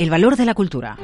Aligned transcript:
El 0.00 0.08
valor 0.08 0.34
de 0.34 0.46
la 0.46 0.54
cultura. 0.54 0.96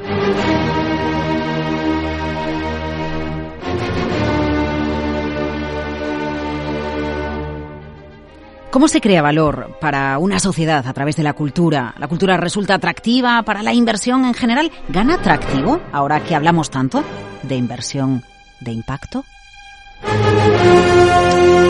¿Cómo 8.70 8.88
se 8.88 9.02
crea 9.02 9.20
valor 9.20 9.76
para 9.82 10.16
una 10.16 10.38
sociedad 10.38 10.86
a 10.86 10.94
través 10.94 11.14
de 11.16 11.24
la 11.24 11.34
cultura? 11.34 11.94
¿La 11.98 12.08
cultura 12.08 12.38
resulta 12.38 12.72
atractiva 12.72 13.42
para 13.42 13.62
la 13.62 13.74
inversión 13.74 14.24
en 14.24 14.32
general? 14.32 14.72
¿Gana 14.88 15.16
atractivo 15.16 15.78
ahora 15.92 16.24
que 16.24 16.34
hablamos 16.34 16.70
tanto 16.70 17.04
de 17.42 17.54
inversión 17.54 18.24
de 18.60 18.72
impacto? 18.72 19.26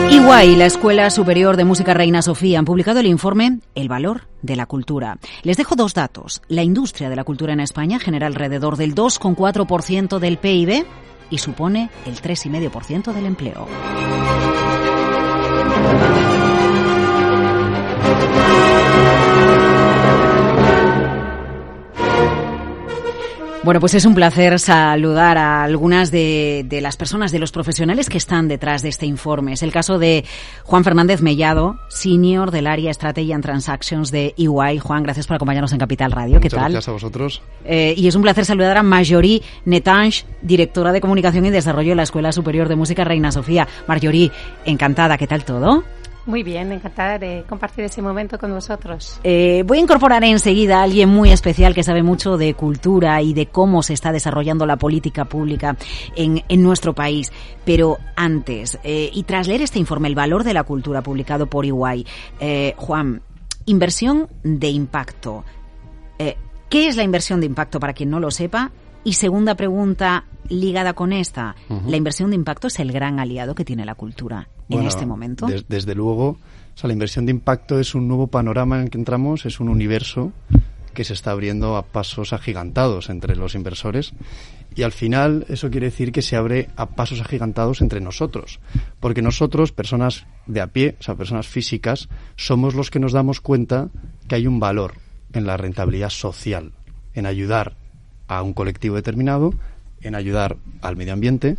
Iguay, 0.09 0.55
la 0.55 0.65
Escuela 0.65 1.09
Superior 1.09 1.57
de 1.57 1.65
Música 1.65 1.93
Reina 1.93 2.21
Sofía 2.21 2.59
han 2.59 2.65
publicado 2.65 2.99
el 2.99 3.07
informe 3.07 3.59
El 3.75 3.87
valor 3.87 4.27
de 4.41 4.55
la 4.55 4.65
cultura. 4.65 5.17
Les 5.43 5.57
dejo 5.57 5.75
dos 5.75 5.93
datos. 5.93 6.41
La 6.47 6.63
industria 6.63 7.09
de 7.09 7.15
la 7.15 7.23
cultura 7.23 7.53
en 7.53 7.59
España 7.59 7.99
genera 7.99 8.27
alrededor 8.27 8.77
del 8.77 8.95
2,4% 8.95 10.19
del 10.19 10.37
PIB 10.37 10.85
y 11.29 11.37
supone 11.37 11.89
el 12.05 12.15
3,5% 12.21 13.13
del 13.13 13.25
empleo. 13.25 13.67
Bueno, 23.67 23.81
pues 23.81 23.95
es 23.95 24.05
un 24.05 24.15
placer 24.15 24.61
saludar 24.61 25.37
a 25.37 25.61
algunas 25.61 26.09
de, 26.09 26.65
las 26.81 26.95
personas, 26.95 27.33
de 27.33 27.39
los 27.39 27.51
profesionales 27.51 28.07
que 28.07 28.17
están 28.17 28.47
detrás 28.47 28.81
de 28.81 28.87
este 28.87 29.05
informe. 29.05 29.51
Es 29.51 29.61
el 29.61 29.73
caso 29.73 29.99
de 29.99 30.23
Juan 30.63 30.85
Fernández 30.85 31.21
Mellado, 31.21 31.77
senior 31.89 32.51
del 32.51 32.65
área 32.65 32.93
Strategy 32.93 33.33
and 33.33 33.43
Transactions 33.43 34.09
de 34.09 34.33
EY. 34.37 34.79
Juan, 34.79 35.03
gracias 35.03 35.27
por 35.27 35.35
acompañarnos 35.35 35.73
en 35.73 35.79
Capital 35.79 36.13
Radio. 36.13 36.39
¿Qué 36.39 36.49
tal? 36.49 36.71
Gracias 36.71 36.87
a 36.87 36.93
vosotros. 36.93 37.41
Eh, 37.65 37.93
y 37.97 38.07
es 38.07 38.15
un 38.15 38.21
placer 38.21 38.45
saludar 38.45 38.77
a 38.77 38.83
Marjorie 38.83 39.41
Netange, 39.65 40.23
directora 40.41 40.93
de 40.93 41.01
Comunicación 41.01 41.45
y 41.45 41.49
Desarrollo 41.49 41.89
de 41.89 41.95
la 41.95 42.03
Escuela 42.03 42.31
Superior 42.31 42.69
de 42.69 42.77
Música 42.77 43.03
Reina 43.03 43.33
Sofía. 43.33 43.67
Marjorie, 43.85 44.31
encantada. 44.63 45.17
¿Qué 45.17 45.27
tal 45.27 45.43
todo? 45.43 45.83
Muy 46.27 46.43
bien, 46.43 46.73
encantada 46.73 47.17
de 47.17 47.45
compartir 47.47 47.85
ese 47.85 48.01
momento 48.01 48.37
con 48.37 48.53
vosotros. 48.53 49.17
Eh, 49.23 49.63
voy 49.65 49.77
a 49.77 49.81
incorporar 49.81 50.25
enseguida 50.25 50.81
a 50.81 50.83
alguien 50.83 51.07
muy 51.07 51.31
especial 51.31 51.73
que 51.73 51.83
sabe 51.83 52.03
mucho 52.03 52.35
de 52.35 52.53
cultura 52.53 53.21
y 53.21 53.33
de 53.33 53.45
cómo 53.45 53.81
se 53.81 53.93
está 53.93 54.11
desarrollando 54.11 54.65
la 54.65 54.75
política 54.75 55.23
pública 55.23 55.77
en, 56.17 56.43
nuestro 56.61 56.93
país. 56.93 57.31
Pero 57.63 57.97
antes, 58.17 58.77
eh, 58.83 59.09
y 59.13 59.23
tras 59.23 59.47
leer 59.47 59.61
este 59.61 59.79
informe, 59.79 60.09
El 60.09 60.15
valor 60.15 60.43
de 60.43 60.53
la 60.53 60.63
cultura, 60.63 61.01
publicado 61.01 61.47
por 61.47 61.65
Iguay, 61.65 62.05
eh, 62.41 62.73
Juan, 62.75 63.21
inversión 63.65 64.27
de 64.43 64.67
impacto. 64.67 65.45
¿Qué 66.69 66.87
es 66.89 66.97
la 66.97 67.03
inversión 67.03 67.39
de 67.39 67.45
impacto 67.45 67.79
para 67.79 67.93
quien 67.93 68.09
no 68.09 68.19
lo 68.19 68.31
sepa? 68.31 68.71
Y 69.05 69.13
segunda 69.13 69.55
pregunta 69.55 70.25
ligada 70.49 70.91
con 70.91 71.13
esta, 71.13 71.55
¿la 71.87 71.95
inversión 71.95 72.31
de 72.31 72.35
impacto 72.35 72.67
es 72.67 72.79
el 72.79 72.91
gran 72.91 73.21
aliado 73.21 73.55
que 73.55 73.63
tiene 73.63 73.85
la 73.85 73.95
cultura 73.95 74.49
en 74.69 74.85
este 74.85 75.05
momento? 75.05 75.47
desde 75.67 75.95
luego, 75.95 76.37
la 76.83 76.93
inversión 76.93 77.25
de 77.25 77.31
impacto 77.31 77.79
es 77.79 77.95
un 77.95 78.07
nuevo 78.07 78.27
panorama 78.27 78.77
en 78.77 78.83
el 78.83 78.89
que 78.89 78.97
entramos, 78.97 79.45
es 79.45 79.59
un 79.59 79.69
universo 79.69 80.31
que 80.93 81.03
se 81.03 81.13
está 81.13 81.31
abriendo 81.31 81.75
a 81.77 81.83
pasos 81.83 82.33
agigantados 82.33 83.09
entre 83.09 83.35
los 83.35 83.55
inversores 83.55 84.13
y 84.75 84.83
al 84.83 84.91
final 84.91 85.45
eso 85.49 85.69
quiere 85.71 85.87
decir 85.87 86.11
que 86.11 86.21
se 86.21 86.35
abre 86.35 86.69
a 86.75 86.87
pasos 86.87 87.19
agigantados 87.19 87.81
entre 87.81 87.99
nosotros, 87.99 88.59
porque 88.99 89.23
nosotros, 89.23 89.71
personas 89.71 90.27
de 90.45 90.61
a 90.61 90.67
pie, 90.67 90.95
o 90.99 91.03
sea, 91.03 91.15
personas 91.15 91.47
físicas, 91.47 92.09
somos 92.35 92.75
los 92.75 92.91
que 92.91 92.99
nos 92.99 93.11
damos 93.11 93.41
cuenta 93.41 93.89
que 94.27 94.35
hay 94.35 94.47
un 94.47 94.59
valor 94.59 94.93
en 95.33 95.47
la 95.47 95.57
rentabilidad 95.57 96.09
social, 96.09 96.73
en 97.15 97.25
ayudar 97.25 97.75
a 98.27 98.43
un 98.43 98.53
colectivo 98.53 98.95
determinado, 98.95 99.53
en 100.01 100.15
ayudar 100.15 100.57
al 100.81 100.95
medio 100.95 101.13
ambiente. 101.13 101.57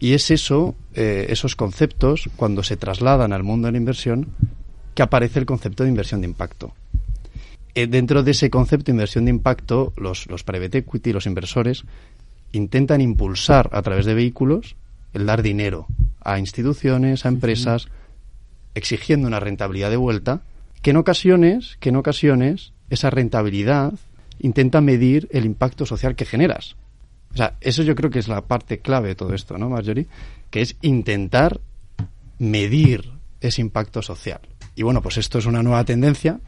Y 0.00 0.14
es 0.14 0.30
eso, 0.30 0.74
eh, 0.94 1.26
esos 1.28 1.54
conceptos, 1.54 2.30
cuando 2.36 2.62
se 2.62 2.78
trasladan 2.78 3.34
al 3.34 3.44
mundo 3.44 3.66
de 3.66 3.72
la 3.72 3.78
inversión, 3.78 4.28
que 4.94 5.02
aparece 5.02 5.38
el 5.38 5.46
concepto 5.46 5.84
de 5.84 5.90
inversión 5.90 6.22
de 6.22 6.26
impacto. 6.26 6.72
Eh, 7.74 7.86
dentro 7.86 8.22
de 8.22 8.30
ese 8.32 8.50
concepto 8.50 8.86
de 8.86 8.92
inversión 8.92 9.26
de 9.26 9.30
impacto, 9.30 9.92
los, 9.96 10.26
los 10.26 10.42
private 10.42 10.78
equity, 10.78 11.12
los 11.12 11.26
inversores, 11.26 11.84
intentan 12.52 13.02
impulsar 13.02 13.68
a 13.72 13.82
través 13.82 14.06
de 14.06 14.14
vehículos 14.14 14.74
el 15.12 15.26
dar 15.26 15.42
dinero 15.42 15.86
a 16.22 16.38
instituciones, 16.38 17.24
a 17.24 17.28
empresas, 17.28 17.88
exigiendo 18.74 19.26
una 19.28 19.40
rentabilidad 19.40 19.90
de 19.90 19.96
vuelta, 19.96 20.42
que 20.82 20.90
en 20.90 20.96
ocasiones, 20.96 21.76
que 21.80 21.90
en 21.90 21.96
ocasiones, 21.96 22.72
esa 22.88 23.10
rentabilidad 23.10 23.94
intenta 24.38 24.80
medir 24.80 25.28
el 25.30 25.44
impacto 25.44 25.86
social 25.86 26.16
que 26.16 26.24
generas. 26.24 26.76
O 27.32 27.36
sea, 27.36 27.56
eso 27.60 27.82
yo 27.82 27.94
creo 27.94 28.10
que 28.10 28.18
es 28.18 28.28
la 28.28 28.42
parte 28.42 28.78
clave 28.78 29.08
de 29.08 29.14
todo 29.14 29.34
esto, 29.34 29.56
¿no, 29.56 29.68
Marjorie? 29.68 30.06
Que 30.50 30.62
es 30.62 30.76
intentar 30.82 31.60
medir 32.38 33.12
ese 33.40 33.60
impacto 33.60 34.02
social. 34.02 34.40
Y 34.74 34.82
bueno, 34.82 35.02
pues 35.02 35.18
esto 35.18 35.38
es 35.38 35.46
una 35.46 35.62
nueva 35.62 35.84
tendencia 35.84 36.40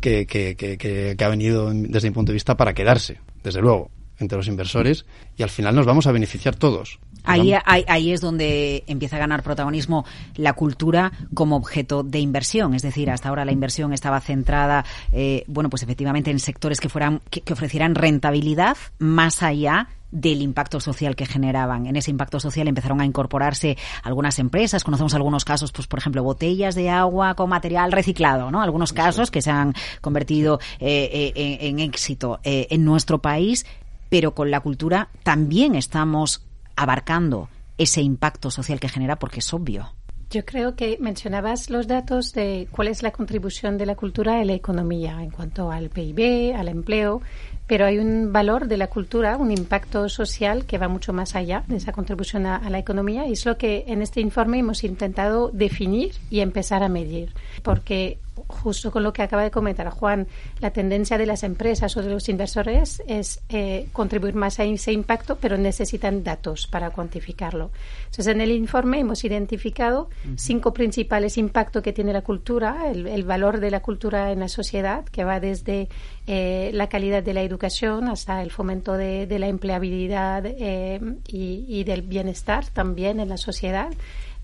que, 0.00 0.26
que, 0.26 0.56
que, 0.56 0.76
que 0.78 1.24
ha 1.24 1.28
venido 1.28 1.72
desde 1.72 2.10
mi 2.10 2.14
punto 2.14 2.32
de 2.32 2.34
vista 2.34 2.56
para 2.56 2.74
quedarse, 2.74 3.18
desde 3.42 3.60
luego, 3.60 3.90
entre 4.18 4.36
los 4.36 4.48
inversores 4.48 5.06
y 5.36 5.42
al 5.42 5.50
final 5.50 5.74
nos 5.74 5.86
vamos 5.86 6.06
a 6.06 6.12
beneficiar 6.12 6.56
todos. 6.56 6.98
Ahí, 7.26 7.52
ahí, 7.64 8.12
es 8.12 8.20
donde 8.20 8.84
empieza 8.86 9.16
a 9.16 9.18
ganar 9.18 9.42
protagonismo 9.42 10.04
la 10.36 10.52
cultura 10.52 11.10
como 11.34 11.56
objeto 11.56 12.04
de 12.04 12.20
inversión. 12.20 12.74
Es 12.74 12.82
decir, 12.82 13.10
hasta 13.10 13.28
ahora 13.28 13.44
la 13.44 13.50
inversión 13.50 13.92
estaba 13.92 14.20
centrada, 14.20 14.84
eh, 15.10 15.42
bueno, 15.48 15.68
pues 15.68 15.82
efectivamente 15.82 16.30
en 16.30 16.38
sectores 16.38 16.78
que 16.78 16.88
fueran, 16.88 17.20
que, 17.28 17.52
ofrecieran 17.52 17.96
rentabilidad 17.96 18.76
más 18.98 19.42
allá 19.42 19.88
del 20.12 20.40
impacto 20.40 20.78
social 20.78 21.16
que 21.16 21.26
generaban. 21.26 21.86
En 21.86 21.96
ese 21.96 22.12
impacto 22.12 22.38
social 22.38 22.68
empezaron 22.68 23.00
a 23.00 23.04
incorporarse 23.04 23.76
algunas 24.04 24.38
empresas. 24.38 24.84
Conocemos 24.84 25.14
algunos 25.14 25.44
casos, 25.44 25.72
pues 25.72 25.88
por 25.88 25.98
ejemplo, 25.98 26.22
botellas 26.22 26.76
de 26.76 26.90
agua 26.90 27.34
con 27.34 27.50
material 27.50 27.90
reciclado, 27.90 28.52
¿no? 28.52 28.62
Algunos 28.62 28.92
casos 28.92 29.32
que 29.32 29.42
se 29.42 29.50
han 29.50 29.74
convertido 30.00 30.60
eh, 30.78 31.32
eh, 31.34 31.58
en, 31.62 31.80
éxito 31.80 32.38
en 32.44 32.84
nuestro 32.84 33.20
país, 33.20 33.66
pero 34.08 34.34
con 34.34 34.50
la 34.50 34.60
cultura 34.60 35.08
también 35.22 35.74
estamos 35.74 36.44
abarcando 36.76 37.48
ese 37.78 38.02
impacto 38.02 38.50
social 38.50 38.80
que 38.80 38.88
genera 38.88 39.18
porque 39.18 39.40
es 39.40 39.52
obvio. 39.52 39.92
Yo 40.28 40.44
creo 40.44 40.74
que 40.74 40.98
mencionabas 41.00 41.70
los 41.70 41.86
datos 41.86 42.32
de 42.32 42.66
cuál 42.72 42.88
es 42.88 43.02
la 43.02 43.12
contribución 43.12 43.78
de 43.78 43.86
la 43.86 43.94
cultura 43.94 44.40
a 44.40 44.44
la 44.44 44.54
economía 44.54 45.22
en 45.22 45.30
cuanto 45.30 45.70
al 45.70 45.88
PIB, 45.88 46.56
al 46.56 46.66
empleo, 46.66 47.22
pero 47.68 47.86
hay 47.86 47.98
un 47.98 48.32
valor 48.32 48.66
de 48.66 48.76
la 48.76 48.88
cultura, 48.88 49.36
un 49.36 49.52
impacto 49.52 50.08
social 50.08 50.66
que 50.66 50.78
va 50.78 50.88
mucho 50.88 51.12
más 51.12 51.36
allá 51.36 51.62
de 51.68 51.76
esa 51.76 51.92
contribución 51.92 52.44
a, 52.46 52.56
a, 52.56 52.70
la 52.70 52.78
economía 52.78 53.26
y 53.28 53.32
es 53.32 53.46
lo 53.46 53.56
que 53.56 53.84
en 53.86 54.02
este 54.02 54.20
informe 54.20 54.58
hemos 54.58 54.82
intentado 54.82 55.50
definir 55.52 56.12
y 56.28 56.40
empezar 56.40 56.82
a 56.82 56.88
medir, 56.88 57.32
porque 57.62 58.18
justo 58.46 58.90
con 58.90 59.02
lo 59.02 59.12
que 59.12 59.22
acaba 59.22 59.42
de 59.42 59.50
comentar 59.50 59.88
Juan, 59.90 60.26
la 60.60 60.70
tendencia 60.70 61.18
de 61.18 61.26
las 61.26 61.42
empresas 61.42 61.96
o 61.96 62.02
de 62.02 62.10
los 62.10 62.28
inversores 62.28 63.02
es 63.06 63.40
eh, 63.48 63.88
contribuir 63.92 64.34
más 64.34 64.58
a 64.60 64.64
ese 64.64 64.92
impacto, 64.92 65.36
pero 65.36 65.56
necesitan 65.56 66.24
datos 66.24 66.66
para 66.66 66.90
cuantificarlo. 66.90 67.70
Entonces, 68.06 68.28
en 68.28 68.40
el 68.40 68.52
informe 68.52 69.00
hemos 69.00 69.24
identificado 69.24 70.08
cinco 70.36 70.72
principales 70.72 71.38
impactos 71.38 71.82
que 71.82 71.92
tiene 71.92 72.12
la 72.12 72.22
cultura, 72.22 72.90
el, 72.90 73.24
valor 73.24 73.60
de 73.60 73.70
la 73.70 73.80
cultura 73.80 74.32
en 74.32 74.40
la 74.40 74.48
sociedad, 74.48 75.04
que 75.04 75.24
va 75.24 75.40
desde 75.40 75.88
eh, 76.26 76.70
la 76.72 76.88
calidad 76.88 77.22
de 77.22 77.34
la 77.34 77.42
educación 77.42 78.08
hasta 78.08 78.42
el 78.42 78.50
fomento 78.50 78.94
de, 78.94 79.26
la 79.38 79.48
empleabilidad 79.48 80.44
eh, 80.46 81.00
y 81.26 81.84
del 81.84 82.02
bienestar 82.02 82.66
también 82.66 83.20
en 83.20 83.28
la 83.28 83.36
sociedad. 83.36 83.90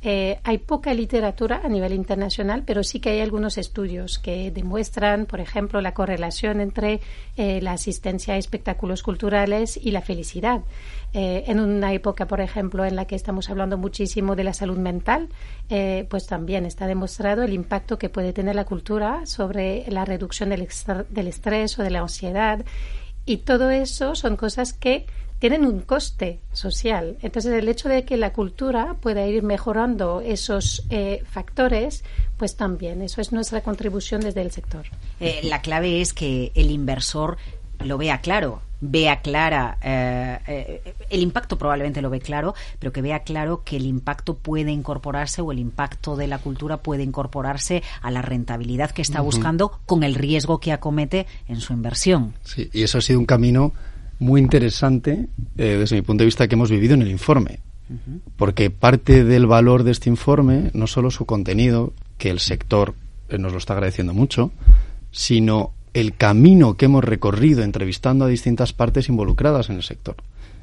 Eh, 0.05 0.41
hay 0.43 0.59
poca 0.59 0.93
literatura 0.93 1.61
a 1.63 1.69
nivel 1.69 1.93
internacional, 1.93 2.65
pero 2.67 2.83
sí 2.83 2.99
que 2.99 3.11
hay 3.11 3.21
algunos 3.21 3.57
estudios 3.57 4.19
que 4.19 4.51
demuestran, 4.51 5.27
por 5.27 5.39
ejemplo, 5.39 5.81
la 5.81 5.95
correlación 5.95 6.61
entre 6.61 7.01
eh, 7.37 7.61
la 7.63 7.73
asistencia 7.73 8.35
a 8.35 8.37
espectáculos 8.37 9.05
culturales 9.05 9.79
y 9.81 9.93
la 9.93 10.03
felicidad. 10.03 10.63
Eh, 11.15 11.45
en 11.47 11.61
una 11.61 11.93
época, 11.93 12.27
por 12.27 12.41
ejemplo, 12.41 12.85
en 12.85 12.97
la 12.97 13.07
que 13.07 13.15
estamos 13.15 13.49
hablando 13.49 13.79
muchísimo 13.79 14.35
de 14.35 14.45
la 14.45 14.55
salud 14.55 14.79
mental, 14.79 15.29
pues 16.09 16.27
también 16.27 16.67
está 16.67 16.87
demostrado 16.87 17.43
el 17.43 17.55
impacto 17.55 17.99
que 17.99 18.11
puede 18.11 18.35
tener 18.35 18.55
la 18.55 18.67
cultura 18.67 19.25
sobre 19.25 19.85
la 19.89 20.05
reducción 20.05 20.51
del, 20.51 20.69
del 21.09 21.29
estrés 21.29 21.79
o 21.79 21.83
de 21.83 21.91
la 21.91 22.01
ansiedad. 22.01 22.63
Y 23.25 23.39
todo 23.39 23.71
eso 23.71 24.15
son 24.15 24.37
cosas 24.37 24.75
que 24.75 25.07
tienen 25.43 25.67
un 25.67 25.81
coste 25.81 26.39
social. 26.53 27.17
Entonces, 27.21 27.53
el 27.55 27.69
hecho 27.69 27.89
de 27.89 28.05
que 28.05 28.17
la 28.17 28.33
cultura 28.33 28.95
pueda 29.01 29.27
ir 29.27 29.43
mejorando 29.43 30.21
esos 30.21 30.87
eh, 30.89 31.25
factores, 31.29 32.05
pues 32.37 32.55
también, 32.55 33.03
eso 33.03 33.21
es 33.21 33.33
nuestra 33.33 33.61
contribución 33.61 34.21
desde 34.21 34.41
el 34.41 34.53
sector. 34.53 34.87
Eh, 35.19 35.41
la 35.43 35.61
clave 35.61 36.01
es 36.01 36.13
que 36.13 36.53
el 36.55 36.71
inversor 36.71 37.39
lo 37.81 37.99
vea 37.99 38.21
claro, 38.21 38.63
vea 38.81 39.21
clara, 39.21 39.79
eh, 39.83 40.39
eh, 40.47 40.95
el 41.11 41.23
impacto 41.23 41.59
probablemente 41.59 42.03
lo 42.03 42.11
ve 42.11 42.21
claro, 42.21 42.55
pero 42.79 42.93
que 42.93 43.03
vea 43.03 43.25
claro 43.25 43.65
que 43.65 43.77
el 43.79 43.87
impacto 43.87 44.37
puede 44.37 44.71
incorporarse 44.71 45.43
o 45.43 45.51
el 45.51 45.59
impacto 45.59 46.15
de 46.15 46.29
la 46.29 46.39
cultura 46.39 46.85
puede 46.85 47.03
incorporarse 47.03 47.83
a 48.01 48.13
la 48.13 48.23
rentabilidad 48.23 48.93
que 48.93 49.03
está 49.03 49.21
buscando 49.21 49.81
con 49.87 50.05
el 50.05 50.15
riesgo 50.15 50.61
que 50.61 50.71
acomete 50.71 51.27
en 51.49 51.61
su 51.61 51.73
inversión. 51.73 52.35
Sí, 52.45 52.71
y 52.73 52.85
eso 52.85 52.99
ha 52.99 53.01
sido 53.01 53.19
un 53.19 53.27
camino 53.27 53.73
muy 54.23 54.41
interesante 54.41 55.29
eh, 55.59 55.77
desde 55.79 55.97
mi 55.97 56.03
punto 56.03 56.23
de 56.23 56.27
vista 56.27 56.49
que 56.49 56.55
hemos 56.55 56.71
vivido 56.71 56.95
en 56.95 57.03
el 57.03 57.11
informe. 57.11 57.61
Porque 58.37 58.71
parte 58.71 59.23
del 59.23 59.47
valor 59.47 59.83
de 59.83 59.91
este 59.91 60.09
informe, 60.09 60.71
no 60.73 60.87
solo 60.87 61.11
su 61.11 61.27
contenido, 61.27 61.93
que 62.17 62.31
el 62.31 62.39
sector 62.39 62.95
nos 63.39 63.53
lo 63.53 63.59
está 63.59 63.75
agradeciendo 63.75 64.15
mucho, 64.15 64.51
sino 65.11 65.75
el 65.93 66.17
camino 66.17 66.75
que 66.79 66.87
hemos 66.87 67.05
recorrido 67.05 67.63
entrevistando 67.63 68.25
a 68.25 68.29
distintas 68.29 68.73
partes 68.73 69.11
involucradas 69.11 69.69
en 69.69 69.77
el 69.77 69.83
sector. 69.83 70.17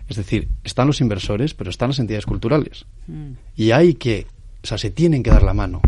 Es 0.07 0.17
decir, 0.17 0.47
están 0.63 0.87
los 0.87 1.01
inversores, 1.01 1.53
pero 1.53 1.69
están 1.69 1.89
las 1.89 1.99
entidades 1.99 2.25
culturales. 2.25 2.85
Mm. 3.05 3.33
Y 3.55 3.71
hay 3.71 3.93
que, 3.93 4.25
o 4.63 4.67
sea, 4.67 4.79
se 4.79 4.89
tienen 4.89 5.21
que 5.21 5.29
dar 5.29 5.43
la 5.43 5.53
mano. 5.53 5.81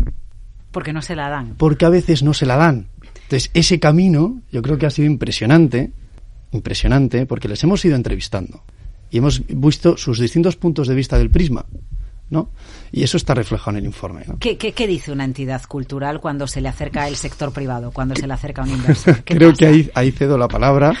Porque 0.70 0.92
no 0.92 1.02
se 1.02 1.16
la 1.16 1.28
dan. 1.28 1.56
Porque 1.56 1.86
a 1.86 1.88
veces 1.88 2.22
no 2.22 2.34
se 2.34 2.46
la 2.46 2.56
dan. 2.56 2.86
Entonces, 3.24 3.50
ese 3.52 3.80
camino 3.80 4.40
yo 4.52 4.62
creo 4.62 4.78
que 4.78 4.86
ha 4.86 4.90
sido 4.90 5.06
impresionante, 5.06 5.90
impresionante, 6.52 7.26
porque 7.26 7.48
les 7.48 7.62
hemos 7.64 7.84
ido 7.84 7.96
entrevistando 7.96 8.62
y 9.10 9.18
hemos 9.18 9.42
visto 9.46 9.96
sus 9.96 10.18
distintos 10.18 10.56
puntos 10.56 10.88
de 10.88 10.94
vista 10.94 11.18
del 11.18 11.30
prisma. 11.30 11.66
¿no? 12.30 12.48
Y 12.90 13.02
eso 13.02 13.18
está 13.18 13.34
reflejado 13.34 13.72
en 13.72 13.76
el 13.78 13.84
informe. 13.84 14.24
¿Qué, 14.40 14.56
qué, 14.56 14.86
dice 14.86 15.12
una 15.12 15.24
entidad 15.24 15.62
cultural 15.68 16.18
cuando 16.18 16.46
se 16.46 16.62
le 16.62 16.68
acerca 16.68 17.06
el 17.06 17.16
sector 17.16 17.52
privado, 17.52 17.90
cuando 17.90 18.16
se 18.16 18.26
le 18.26 18.32
acerca 18.32 18.62
un 18.62 18.70
inversor? 18.76 19.22
Creo 19.24 19.52
que 19.52 19.66
ahí, 19.66 19.90
ahí 19.94 20.12
cedo 20.12 20.38
la 20.38 20.48
palabra 20.48 20.94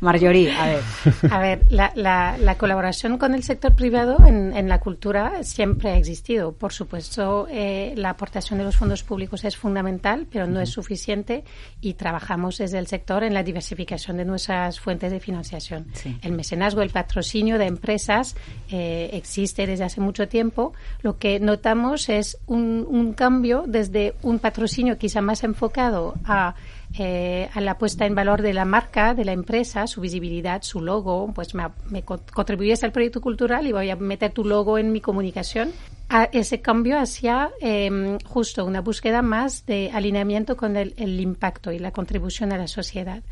Marjorie, 0.00 0.52
a 0.52 0.66
ver. 0.66 0.82
A 1.30 1.38
ver, 1.38 1.66
la, 1.70 2.36
la, 2.38 2.54
colaboración 2.56 3.18
con 3.18 3.34
el 3.34 3.42
sector 3.42 3.74
privado 3.74 4.18
en, 4.26 4.56
en, 4.56 4.68
la 4.68 4.78
cultura 4.80 5.42
siempre 5.42 5.90
ha 5.90 5.96
existido. 5.96 6.52
Por 6.52 6.72
supuesto, 6.72 7.46
eh, 7.50 7.94
la 7.96 8.10
aportación 8.10 8.58
de 8.58 8.64
los 8.64 8.76
fondos 8.76 9.02
públicos 9.02 9.44
es 9.44 9.56
fundamental, 9.56 10.26
pero 10.30 10.46
no 10.46 10.60
es 10.60 10.70
suficiente 10.70 11.44
y 11.80 11.94
trabajamos 11.94 12.58
desde 12.58 12.78
el 12.78 12.86
sector 12.86 13.24
en 13.24 13.34
la 13.34 13.42
diversificación 13.42 14.16
de 14.16 14.24
nuestras 14.24 14.80
fuentes 14.80 15.10
de 15.10 15.20
financiación. 15.20 15.86
El 16.22 16.32
mecenazgo, 16.32 16.82
el 16.82 16.90
patrocinio 16.90 17.58
de 17.58 17.66
empresas 17.66 18.36
eh, 18.70 19.10
existe 19.12 19.66
desde 19.66 19.84
hace 19.84 20.00
mucho 20.00 20.28
tiempo. 20.28 20.72
Lo 21.02 21.18
que 21.18 21.40
notamos 21.40 22.08
es 22.08 22.38
un, 22.46 22.86
un 22.88 23.12
cambio 23.12 23.64
desde 23.66 24.14
un 24.22 24.38
patrocinio 24.38 24.98
quizá 24.98 25.20
más 25.20 25.44
enfocado 25.44 26.14
a 26.24 26.54
eh, 26.96 27.48
a 27.52 27.60
la 27.60 27.76
puesta 27.76 28.06
en 28.06 28.14
valor 28.14 28.40
de 28.40 28.54
la 28.54 28.64
marca, 28.64 29.14
de 29.14 29.24
la 29.24 29.32
empresa, 29.32 29.88
su 29.88 30.00
visibilidad, 30.00 30.62
su 30.62 30.80
logo, 30.80 31.32
pues 31.34 31.52
me, 31.54 31.64
me 31.90 32.02
contribuyes 32.04 32.84
al 32.84 32.92
proyecto 32.92 33.20
cultural 33.20 33.66
y 33.66 33.72
voy 33.72 33.90
a 33.90 33.96
meter 33.96 34.30
tu 34.32 34.44
logo 34.44 34.78
en 34.78 34.92
mi 34.92 35.00
comunicación. 35.00 35.72
A 36.08 36.24
ese 36.24 36.60
cambio 36.60 37.00
hacia 37.00 37.50
em, 37.60 38.18
justo 38.20 38.64
una 38.64 38.80
búsqueda 38.80 39.22
más 39.22 39.66
de 39.66 39.90
alineamiento 39.92 40.56
con 40.56 40.76
el, 40.76 40.94
impacto 41.20 41.72
y 41.72 41.80
la 41.80 41.90
contribución 41.90 42.52
a 42.52 42.58
la 42.58 42.68
sociedad. 42.68 43.24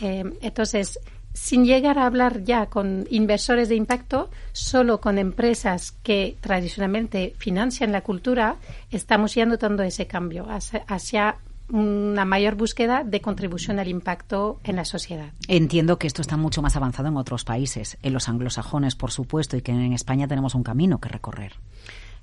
Em, 0.00 0.34
entonces, 0.40 1.00
sin 1.32 1.64
llegar 1.64 1.98
a 1.98 2.06
hablar 2.06 2.44
ya 2.44 2.66
con 2.66 3.06
inversores 3.10 3.68
de 3.68 3.74
impacto, 3.74 4.30
solo 4.52 5.00
con 5.00 5.18
empresas 5.18 5.92
que 6.04 6.36
tradicionalmente 6.40 7.34
financian 7.38 7.90
la 7.90 8.02
cultura, 8.02 8.56
estamos 8.92 9.34
ya 9.34 9.44
notando 9.44 9.82
ese 9.82 10.06
cambio 10.06 10.46
hacia 10.86 11.36
una 11.70 12.24
mayor 12.24 12.54
búsqueda 12.54 13.04
de 13.04 13.20
contribución 13.20 13.78
al 13.78 13.88
impacto 13.88 14.60
en 14.64 14.76
la 14.76 14.84
sociedad. 14.84 15.32
Entiendo 15.48 15.98
que 15.98 16.06
esto 16.06 16.22
está 16.22 16.36
mucho 16.36 16.62
más 16.62 16.76
avanzado 16.76 17.08
en 17.08 17.16
otros 17.16 17.44
países, 17.44 17.98
en 18.02 18.12
los 18.12 18.28
anglosajones, 18.28 18.94
por 18.94 19.10
supuesto, 19.10 19.56
y 19.56 19.62
que 19.62 19.72
en 19.72 19.92
España 19.92 20.28
tenemos 20.28 20.54
un 20.54 20.62
camino 20.62 20.98
que 21.00 21.08
recorrer. 21.08 21.52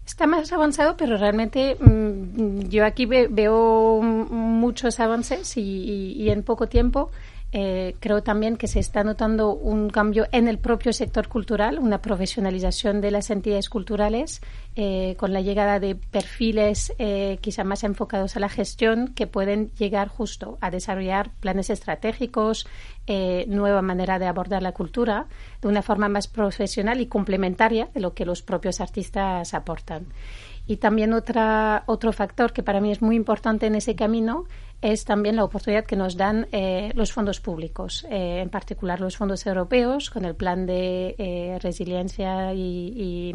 Está 0.05 0.27
más 0.27 0.51
avanzado, 0.51 0.97
pero 0.97 1.17
realmente 1.17 1.77
mm, 1.79 2.69
yo 2.69 2.85
aquí 2.85 3.05
veo 3.05 4.01
muchos 4.01 4.99
avances 4.99 5.57
y 5.57 6.29
en 6.29 6.43
poco 6.43 6.67
tiempo. 6.67 7.11
Eh, 7.57 7.95
creo 8.01 8.21
también 8.21 8.57
que 8.57 8.67
se 8.67 8.81
está 8.81 9.05
notando 9.05 9.53
un 9.53 9.89
cambio 9.89 10.27
en 10.33 10.49
el 10.49 10.57
propio 10.57 10.91
sector 10.91 11.29
cultural, 11.29 11.79
una 11.79 12.01
profesionalización 12.01 12.99
de 12.99 13.11
las 13.11 13.29
entidades 13.29 13.69
culturales, 13.69 14.41
eh, 14.75 15.15
con 15.17 15.31
la 15.31 15.39
llegada 15.39 15.79
de 15.79 15.95
perfiles 15.95 16.91
eh, 16.99 17.37
quizá 17.39 17.63
más 17.63 17.85
enfocados 17.85 18.35
a 18.35 18.41
la 18.41 18.49
gestión 18.49 19.13
que 19.15 19.25
pueden 19.25 19.71
llegar 19.79 20.09
justo 20.09 20.57
a 20.59 20.69
desarrollar 20.69 21.31
planes 21.39 21.69
estratégicos, 21.69 22.67
nueva 23.47 23.81
manera 23.83 24.19
de 24.19 24.25
abordar 24.25 24.61
la 24.63 24.73
cultura 24.73 25.27
de 25.61 25.67
una 25.69 25.83
forma 25.83 26.09
más 26.09 26.27
profesional 26.27 26.99
y 26.99 27.05
complementaria 27.05 27.87
de 27.93 28.01
lo 28.01 28.15
que 28.15 28.25
los 28.25 28.41
propios 28.41 28.81
artistas 28.81 29.53
aportan. 29.53 30.07
Y 30.67 30.77
también 30.77 31.13
otra, 31.13 31.83
otro 31.85 32.11
factor 32.11 32.51
que 32.51 32.63
para 32.63 32.81
mí 32.81 32.91
es 32.91 33.01
muy 33.01 33.15
importante 33.15 33.67
en 33.67 33.75
ese 33.75 33.95
camino 33.95 34.45
es 34.91 35.03
también 35.03 35.35
la 35.35 35.43
oportunidad 35.43 35.85
que 35.85 35.95
nos 35.95 36.15
dan 36.15 36.47
eh, 36.51 36.91
los 36.93 37.11
fondos 37.11 37.39
públicos, 37.39 38.05
eh, 38.09 38.39
en 38.41 38.49
particular 38.49 38.99
los 38.99 39.17
fondos 39.17 39.45
europeos, 39.45 40.09
con 40.09 40.25
el 40.25 40.35
plan 40.35 40.65
de 40.65 41.15
eh, 41.17 41.57
resiliencia 41.61 42.53
y, 42.53 43.33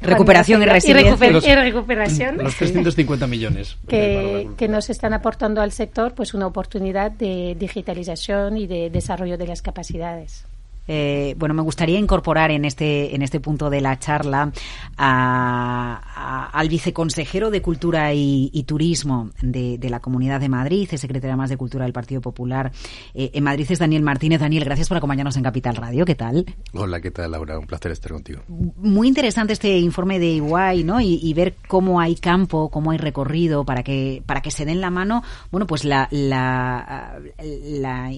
recuperación 0.00 0.62
y 0.62 0.66
resiliencia. 0.66 1.50
Y, 1.50 1.54
recuperación. 1.54 2.38
Los 2.38 2.56
350 2.56 3.26
millones. 3.26 3.78
Que, 3.88 4.50
que, 4.56 4.68
nos 4.68 4.90
están 4.90 5.14
aportando 5.14 5.62
al 5.62 5.72
sector 5.72 6.14
pues 6.14 6.34
una 6.34 6.46
oportunidad 6.46 7.10
de 7.10 7.56
digitalización 7.58 8.58
y 8.58 8.66
de 8.66 8.90
desarrollo 8.90 9.38
de 9.38 9.46
las 9.46 9.62
capacidades. 9.62 10.44
Eh, 10.88 11.34
bueno, 11.38 11.54
me 11.54 11.62
gustaría 11.62 11.98
incorporar 11.98 12.50
en 12.50 12.64
este, 12.64 13.14
en 13.14 13.22
este 13.22 13.40
punto 13.40 13.68
de 13.68 13.82
la 13.82 13.98
charla 13.98 14.50
al 14.96 16.68
viceconsejero 16.68 17.50
de 17.50 17.62
Cultura 17.62 18.12
y, 18.14 18.64
Turismo 18.66 19.30
de, 19.40 19.78
la 19.88 20.00
Comunidad 20.00 20.40
de 20.40 20.48
Madrid, 20.48 20.88
el 20.90 20.98
secretario 20.98 21.36
más 21.36 21.50
de 21.50 21.56
Cultura 21.56 21.84
del 21.84 21.92
Partido 21.92 22.20
Popular 22.20 22.72
eh, 23.14 23.30
en 23.34 23.44
Madrid 23.44 23.66
es 23.68 23.78
Daniel 23.78 24.02
Martínez. 24.02 24.40
Daniel, 24.40 24.64
gracias 24.64 24.88
por 24.88 24.96
acompañarnos 24.96 25.36
en 25.36 25.42
Capital 25.42 25.76
Radio. 25.76 26.04
¿Qué 26.04 26.14
tal? 26.14 26.44
Hola, 26.72 27.00
¿qué 27.00 27.10
tal, 27.10 27.30
Laura? 27.32 27.58
Un 27.58 27.66
placer 27.66 27.92
estar 27.92 28.12
contigo. 28.12 28.40
Muy 28.48 29.08
interesante 29.08 29.52
este 29.52 29.78
informe 29.78 30.18
de 30.18 30.26
Iguay, 30.26 30.84
¿no? 30.84 31.00
Y, 31.00 31.32
ver 31.38 31.54
cómo 31.68 32.00
hay 32.00 32.16
campo, 32.16 32.68
cómo 32.70 32.90
hay 32.90 32.98
recorrido 32.98 33.64
para 33.64 33.82
que, 33.82 34.22
para 34.26 34.40
que 34.40 34.50
se 34.50 34.64
den 34.64 34.80
la 34.80 34.90
mano, 34.90 35.22
bueno, 35.52 35.66
pues 35.66 35.84
la, 35.84 36.08
la, 36.10 37.20
la 37.38 38.10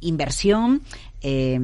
inversión 0.00 0.82
eh, 1.22 1.58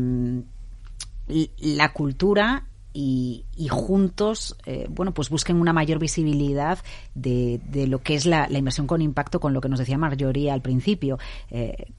la 1.58 1.92
cultura 1.92 2.66
y, 2.94 3.44
juntos, 3.70 4.56
eh, 4.66 4.86
bueno, 4.90 5.14
pues 5.14 5.30
busquen 5.30 5.60
una 5.60 5.72
mayor 5.72 5.98
visibilidad 5.98 6.78
de, 7.14 7.60
de 7.64 7.86
lo 7.86 8.02
que 8.02 8.14
es 8.14 8.26
la, 8.26 8.48
inversión 8.50 8.86
con 8.86 9.00
impacto, 9.00 9.40
con 9.40 9.52
lo 9.52 9.60
que 9.60 9.68
nos 9.68 9.78
decía 9.78 9.98
Marjorie 9.98 10.50
al 10.50 10.62
principio. 10.62 11.18
Eh, 11.50 11.92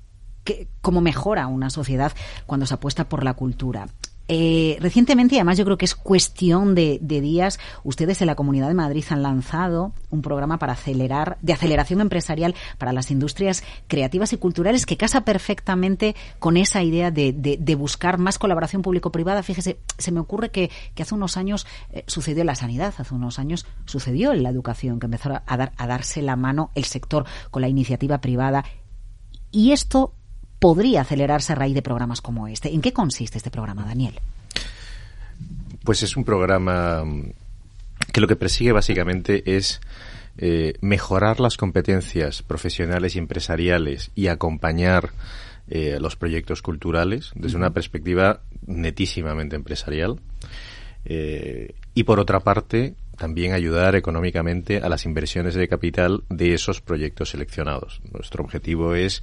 que, 0.44 0.68
cómo 0.82 1.02
mejora 1.02 1.48
una 1.48 1.70
sociedad 1.70 2.12
cuando 2.46 2.66
se 2.66 2.74
apuesta 2.76 3.10
por 3.10 3.24
la 3.24 3.34
cultura. 3.34 3.88
Eh, 4.30 4.78
recientemente, 4.80 5.36
además 5.36 5.58
yo 5.58 5.66
creo 5.66 5.78
que 5.78 5.86
es 5.86 5.96
cuestión 5.96 6.76
de, 6.76 7.00
días, 7.00 7.60
ustedes 7.84 8.22
en 8.22 8.28
la 8.28 8.36
Comunidad 8.36 8.70
de 8.70 8.74
Madrid 8.74 9.04
han 9.10 9.22
lanzado 9.22 9.94
un 10.10 10.22
programa 10.22 10.60
para 10.60 10.74
acelerar, 10.74 11.38
de 11.42 11.54
aceleración 11.54 12.00
empresarial 12.00 12.56
para 12.78 12.94
las 12.94 13.12
industrias 13.12 13.64
creativas 13.88 14.32
y 14.32 14.38
culturales 14.38 14.86
que 14.86 14.98
casa 14.98 15.26
perfectamente 15.26 16.16
con 16.40 16.56
esa 16.56 16.84
idea 16.84 17.12
de, 17.12 17.76
buscar 17.78 18.18
más 18.18 18.40
colaboración 18.40 18.82
público-privada. 18.82 19.44
Fíjese, 19.44 19.80
se 19.98 20.12
me 20.12 20.20
ocurre 20.20 20.52
que, 20.52 20.70
hace 21.00 21.16
unos 21.16 21.36
años 21.36 21.68
eh, 21.92 22.06
sucedió 22.08 22.42
en 22.42 22.48
la 22.48 22.56
sanidad, 22.56 22.94
hace 22.98 23.14
unos 23.14 23.40
años 23.40 23.66
sucedió 23.86 24.32
en 24.32 24.44
la 24.44 24.50
educación, 24.50 25.00
que 25.00 25.08
empezó 25.08 25.42
a, 25.46 25.58
dar, 25.58 25.74
a 25.76 25.88
darse 25.88 26.22
la 26.22 26.38
mano 26.38 26.72
el 26.76 26.86
sector 26.86 27.26
con 27.52 27.62
la 27.62 27.68
iniciativa 27.68 28.22
privada. 28.22 28.64
Y 29.52 29.72
esto 29.72 30.14
podría 30.64 31.02
acelerarse 31.02 31.52
a 31.52 31.56
raíz 31.56 31.76
de 31.76 31.82
programas 31.82 32.22
como 32.22 32.48
este. 32.48 32.74
¿En 32.74 32.80
qué 32.80 32.94
consiste 32.94 33.38
este 33.38 33.52
programa, 33.52 33.84
Daniel? 33.84 34.14
Pues 35.84 36.04
es 36.04 36.16
un 36.16 36.24
programa 36.24 37.04
que 38.14 38.22
lo 38.22 38.30
que 38.30 38.38
persigue 38.38 38.72
básicamente 38.72 39.58
es 39.58 39.82
eh, 40.38 40.76
mejorar 40.80 41.42
las 41.42 41.58
competencias 41.58 42.44
profesionales 42.44 43.18
y 43.18 43.20
empresariales 43.20 44.12
y 44.16 44.28
acompañar 44.28 45.10
eh, 45.68 45.98
los 46.00 46.16
proyectos 46.16 46.62
culturales 46.62 47.34
desde 47.36 47.58
una 47.58 47.72
perspectiva 47.72 48.40
netísimamente 48.66 49.58
empresarial. 49.58 50.22
Eh, 51.04 51.76
y 51.94 52.04
por 52.04 52.22
otra 52.22 52.40
parte, 52.40 52.96
también 53.18 53.54
ayudar 53.54 53.96
económicamente 53.96 54.78
a 54.78 54.90
las 54.90 55.06
inversiones 55.06 55.56
de 55.56 55.68
capital 55.68 56.24
de 56.30 56.54
esos 56.54 56.82
proyectos 56.82 57.30
seleccionados. 57.30 58.02
Nuestro 58.12 58.44
objetivo 58.44 58.96
es 58.96 59.22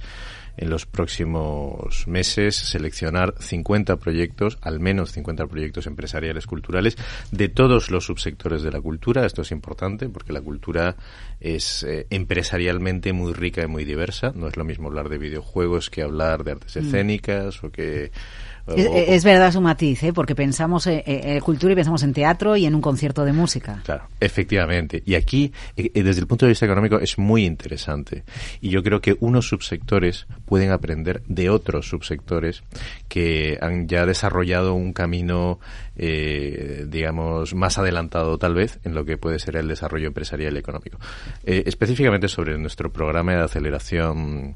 en 0.57 0.69
los 0.69 0.85
próximos 0.85 2.07
meses 2.07 2.55
seleccionar 2.55 3.35
50 3.39 3.97
proyectos, 3.97 4.57
al 4.61 4.79
menos 4.79 5.11
50 5.11 5.47
proyectos 5.47 5.87
empresariales 5.87 6.45
culturales 6.45 6.97
de 7.31 7.49
todos 7.49 7.89
los 7.89 8.05
subsectores 8.05 8.61
de 8.61 8.71
la 8.71 8.81
cultura. 8.81 9.25
Esto 9.25 9.41
es 9.41 9.51
importante 9.51 10.09
porque 10.09 10.33
la 10.33 10.41
cultura 10.41 10.95
es 11.39 11.83
eh, 11.83 12.05
empresarialmente 12.09 13.13
muy 13.13 13.33
rica 13.33 13.63
y 13.63 13.67
muy 13.67 13.85
diversa. 13.85 14.33
No 14.35 14.47
es 14.47 14.57
lo 14.57 14.65
mismo 14.65 14.87
hablar 14.87 15.09
de 15.09 15.17
videojuegos 15.17 15.89
que 15.89 16.03
hablar 16.03 16.43
de 16.43 16.51
artes 16.51 16.75
mm. 16.75 16.79
escénicas 16.79 17.63
o 17.63 17.71
que 17.71 18.11
es, 18.67 19.23
verdad 19.23 19.51
su 19.51 19.61
matiz, 19.61 20.03
¿eh? 20.03 20.13
porque 20.13 20.35
pensamos 20.35 20.87
en, 20.87 21.39
cultura 21.41 21.73
y 21.73 21.75
pensamos 21.75 22.03
en 22.03 22.13
teatro 22.13 22.55
y 22.55 22.65
en 22.65 22.75
un 22.75 22.81
concierto 22.81 23.25
de 23.25 23.33
música. 23.33 23.81
Claro, 23.83 24.05
efectivamente. 24.19 25.01
Y 25.05 25.15
aquí, 25.15 25.51
eh, 25.75 25.91
eh, 25.93 26.03
desde 26.03 26.21
el 26.21 26.27
punto 26.27 26.45
de 26.45 26.51
vista 26.51 26.65
económico, 26.65 26.99
es 26.99 27.17
muy 27.17 27.45
interesante. 27.45 28.23
Y 28.61 28.69
yo 28.69 28.83
creo 28.83 29.01
que 29.01 29.17
unos 29.19 29.47
subsectores 29.47 30.27
pueden 30.45 30.71
aprender 30.71 31.23
de 31.27 31.49
otros 31.49 31.87
subsectores 31.87 32.63
que 33.07 33.57
han 33.61 33.87
ya 33.87 34.05
desarrollado 34.05 34.73
un 34.73 34.93
camino, 34.93 35.59
eh, 35.95 36.85
digamos, 36.87 37.53
más 37.53 37.77
adelantado 37.77 38.37
tal 38.37 38.53
vez 38.53 38.79
en 38.83 38.93
lo 38.93 39.05
que 39.05 39.17
puede 39.17 39.39
ser 39.39 39.55
el 39.55 39.67
desarrollo 39.67 40.07
empresarial 40.07 40.55
y 40.55 40.59
económico. 40.59 40.97
específicamente 41.43 42.27
sobre 42.27 42.57
nuestro 42.57 42.91
programa 42.91 43.33
de 43.33 43.43
aceleración 43.43 44.55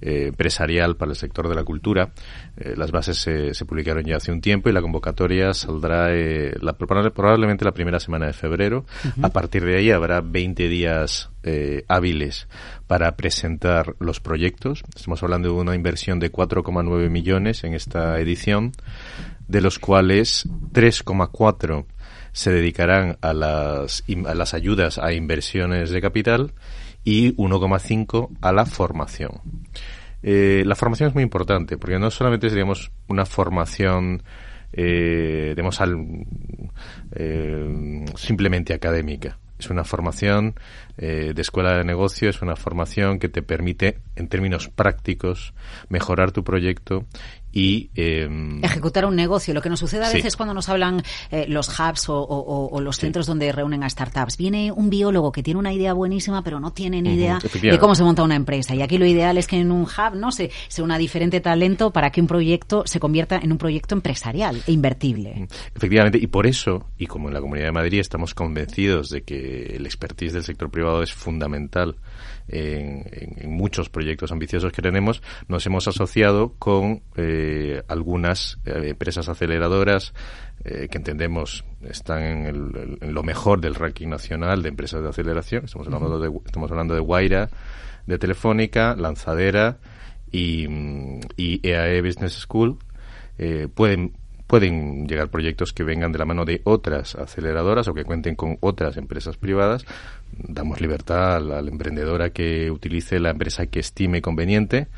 empresarial 0.00 0.96
para 0.96 1.12
el 1.12 1.16
sector 1.16 1.48
de 1.48 1.54
la 1.54 1.64
cultura, 1.64 2.12
las 2.56 2.90
bases 2.90 3.18
se 3.18 3.31
se, 3.52 3.64
publicaron 3.64 4.04
ya 4.04 4.16
hace 4.16 4.32
un 4.32 4.40
tiempo 4.40 4.68
y 4.68 4.72
la 4.72 4.82
convocatoria 4.82 5.54
saldrá 5.54 6.14
eh, 6.14 6.54
la, 6.60 6.72
probablemente 6.74 7.64
la 7.64 7.72
primera 7.72 8.00
semana 8.00 8.26
de 8.26 8.32
febrero. 8.32 8.84
A 9.22 9.28
partir 9.30 9.64
de 9.64 9.76
ahí 9.76 9.90
habrá 9.90 10.20
20 10.20 10.68
días 10.68 11.30
eh, 11.42 11.84
hábiles 11.88 12.48
para 12.86 13.16
presentar 13.16 13.94
los 13.98 14.20
proyectos. 14.20 14.82
Estamos 14.94 15.22
hablando 15.22 15.48
de 15.48 15.54
una 15.54 15.74
inversión 15.74 16.18
de 16.18 16.30
4,9 16.32 17.08
millones 17.10 17.64
en 17.64 17.74
esta 17.74 18.18
edición, 18.20 18.72
de 19.48 19.60
los 19.60 19.78
cuales 19.78 20.48
3,4 20.72 21.86
se 22.32 22.50
dedicarán 22.50 23.18
a 23.20 23.32
las, 23.32 24.04
a 24.26 24.34
las 24.34 24.54
ayudas 24.54 24.98
a 24.98 25.12
inversiones 25.12 25.90
de 25.90 26.00
capital 26.00 26.52
y 27.04 27.34
1,5 27.36 28.28
a 28.40 28.52
la 28.52 28.66
formación. 28.66 29.40
Eh, 30.22 30.62
la 30.66 30.74
formación 30.74 31.08
es 31.08 31.14
muy 31.14 31.22
importante, 31.22 31.76
porque 31.76 31.98
no 31.98 32.10
solamente 32.10 32.46
es, 32.46 32.90
una 33.08 33.26
formación, 33.26 34.22
eh, 34.72 35.52
digamos, 35.54 35.80
al, 35.80 35.96
eh, 37.14 38.04
simplemente 38.16 38.74
académica. 38.74 39.38
Es 39.62 39.70
una 39.70 39.84
formación 39.84 40.56
eh, 40.98 41.32
de 41.34 41.42
escuela 41.42 41.76
de 41.76 41.84
negocio, 41.84 42.28
es 42.28 42.42
una 42.42 42.56
formación 42.56 43.20
que 43.20 43.28
te 43.28 43.42
permite, 43.42 43.98
en 44.16 44.26
términos 44.26 44.68
prácticos, 44.68 45.54
mejorar 45.88 46.32
tu 46.32 46.42
proyecto 46.42 47.04
y 47.52 47.90
em, 47.94 48.64
ejecutar 48.64 49.04
un 49.04 49.14
negocio. 49.14 49.52
Lo 49.54 49.60
que 49.60 49.68
nos 49.68 49.80
sucede 49.80 50.04
a 50.04 50.10
veces 50.10 50.36
cuando 50.36 50.54
nos 50.54 50.68
hablan 50.68 51.02
eh, 51.30 51.46
los 51.48 51.68
hubs 51.68 52.06
o, 52.08 52.80
los 52.80 52.96
centros 52.96 53.26
donde 53.26 53.52
reúnen 53.52 53.84
a 53.84 53.90
startups. 53.90 54.36
Viene 54.36 54.72
un 54.72 54.90
biólogo 54.90 55.30
que 55.30 55.42
tiene 55.42 55.60
una 55.60 55.72
idea 55.72 55.92
buenísima, 55.92 56.42
pero 56.42 56.58
no 56.58 56.72
tiene 56.72 57.02
ni 57.02 57.14
idea 57.14 57.38
de 57.60 57.78
cómo 57.78 57.94
se 57.94 58.02
monta 58.02 58.22
una 58.22 58.36
empresa. 58.36 58.74
Y 58.74 58.82
aquí 58.82 58.98
lo 58.98 59.06
ideal 59.06 59.36
es 59.38 59.46
que 59.46 59.56
en 59.58 59.70
un 59.70 59.82
hub 59.82 60.14
no 60.14 60.32
se 60.32 60.50
sea 60.68 60.84
una 60.84 60.98
diferente 60.98 61.40
talento 61.40 61.90
para 61.90 62.10
que 62.10 62.20
un 62.20 62.26
proyecto 62.26 62.84
se 62.86 62.98
convierta 62.98 63.36
en 63.36 63.52
un 63.52 63.58
proyecto 63.58 63.94
empresarial 63.94 64.62
e 64.66 64.72
invertible. 64.72 65.48
Efectivamente, 65.74 66.18
y 66.18 66.26
por 66.26 66.46
eso, 66.46 66.86
y 66.98 67.06
como 67.06 67.28
en 67.28 67.34
la 67.34 67.40
Comunidad 67.40 67.66
de 67.66 67.72
Madrid 67.72 68.00
estamos 68.00 68.34
convencidos 68.34 69.10
de 69.10 69.22
que 69.22 69.76
el 69.76 69.86
expertise 69.86 70.32
del 70.32 70.44
sector 70.44 70.70
privado 70.70 71.02
es 71.02 71.12
fundamental 71.12 71.96
en, 72.48 73.50
muchos 73.50 73.88
proyectos 73.88 74.32
ambiciosos 74.32 74.72
que 74.72 74.82
tenemos, 74.82 75.22
nos 75.48 75.64
hemos 75.66 75.88
asociado 75.88 76.54
con 76.58 77.02
eh, 77.16 77.41
algunas 77.88 78.58
eh, 78.64 78.88
empresas 78.90 79.28
aceleradoras 79.28 80.14
eh, 80.64 80.88
que 80.90 80.98
entendemos 80.98 81.64
están 81.82 82.22
en, 82.22 83.14
lo 83.14 83.22
mejor 83.22 83.60
del 83.60 83.74
ranking 83.74 84.08
nacional 84.08 84.62
de 84.62 84.68
empresas 84.68 85.02
de 85.02 85.08
aceleración. 85.08 85.64
Estamos 85.64 85.86
hablando, 85.86 86.18
de, 86.18 86.30
estamos 86.46 86.70
hablando 86.70 86.94
de 86.94 87.00
Guaira, 87.00 87.50
de 88.06 88.18
Telefónica, 88.18 88.94
Lanzadera 88.96 89.78
y, 90.30 90.66
y 91.36 91.60
EAE 91.62 91.98
e 91.98 92.02
Business 92.02 92.34
School. 92.34 92.78
pueden 93.74 94.12
pueden 94.52 95.08
llegar 95.08 95.30
proyectos 95.30 95.72
que 95.72 95.82
vengan 95.82 96.12
de 96.12 96.18
la 96.18 96.26
mano 96.26 96.44
de 96.44 96.60
otras 96.64 97.14
aceleradoras 97.14 97.88
o 97.88 97.94
que 97.94 98.04
cuenten 98.04 98.34
con 98.34 98.58
otras 98.60 98.98
empresas 98.98 99.38
privadas, 99.38 99.86
damos 100.30 100.78
libertad 100.78 101.36
al, 101.36 101.68
emprendedor 101.68 102.20
a 102.20 102.34
que 102.34 102.70
utilice 102.70 103.18
la 103.18 103.30
empresa 103.30 103.64
que 103.64 103.80
estime 103.80 104.20
conveniente, 104.20 104.88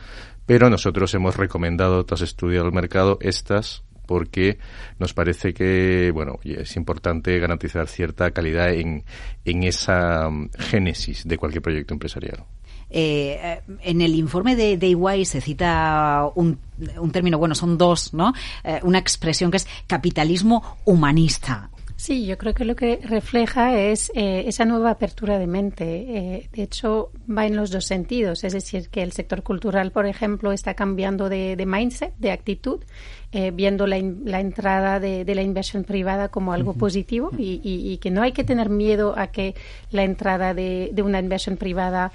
pero 0.46 0.70
nosotros 0.70 1.14
hemos 1.14 1.36
recomendado, 1.36 2.04
tras 2.04 2.20
estudiar 2.20 2.66
el 2.66 2.72
mercado, 2.72 3.18
estas 3.20 3.82
porque 4.06 4.58
nos 4.98 5.14
parece 5.14 5.54
que 5.54 6.10
bueno 6.12 6.38
es 6.44 6.76
importante 6.76 7.38
garantizar 7.38 7.88
cierta 7.88 8.30
calidad 8.32 8.70
en, 8.72 9.02
en 9.46 9.62
esa 9.62 10.28
mm, 10.28 10.50
génesis 10.58 11.26
de 11.26 11.38
cualquier 11.38 11.62
proyecto 11.62 11.94
empresarial. 11.94 12.44
Eh, 12.90 13.60
en 13.82 14.00
el 14.02 14.14
informe 14.14 14.54
de, 14.54 14.76
de 14.76 15.24
se 15.24 15.40
cita 15.40 16.30
un, 16.34 16.58
un, 16.98 17.10
término, 17.10 17.38
bueno, 17.38 17.54
son 17.54 17.76
dos, 17.76 18.14
¿no? 18.14 18.32
Eh, 18.62 18.78
una 18.84 18.98
expresión 18.98 19.50
que 19.50 19.56
es 19.56 19.66
capitalismo 19.86 20.78
humanista. 20.84 21.70
Sí, 22.04 22.26
yo 22.26 22.36
creo 22.36 22.52
que 22.52 22.66
lo 22.66 22.76
que 22.76 23.00
refleja 23.02 23.80
es 23.80 24.12
eh, 24.14 24.44
esa 24.46 24.66
nueva 24.66 24.90
apertura 24.90 25.38
de 25.38 25.46
mente. 25.46 25.84
Eh, 26.06 26.50
de 26.52 26.62
hecho, 26.62 27.10
va 27.26 27.46
en 27.46 27.56
los 27.56 27.70
dos 27.70 27.86
sentidos. 27.86 28.44
Es 28.44 28.52
decir, 28.52 28.90
que 28.90 29.02
el 29.02 29.12
sector 29.12 29.42
cultural, 29.42 29.90
por 29.90 30.04
ejemplo, 30.04 30.52
está 30.52 30.74
cambiando 30.74 31.30
de, 31.30 31.56
mindset, 31.66 32.14
de 32.18 32.30
actitud, 32.30 32.84
eh, 33.32 33.52
viendo 33.52 33.86
la, 33.86 33.96
entrada 33.96 35.00
de, 35.00 35.24
la 35.34 35.40
inversión 35.40 35.84
privada 35.84 36.28
como 36.28 36.52
algo 36.52 36.74
positivo 36.74 37.30
y, 37.38 37.96
que 38.02 38.10
no 38.10 38.20
hay 38.20 38.32
que 38.32 38.44
tener 38.44 38.68
miedo 38.68 39.14
a 39.16 39.28
que 39.28 39.54
la 39.90 40.04
entrada 40.04 40.52
de, 40.52 40.92
una 41.02 41.20
inversión 41.20 41.56
privada 41.56 42.12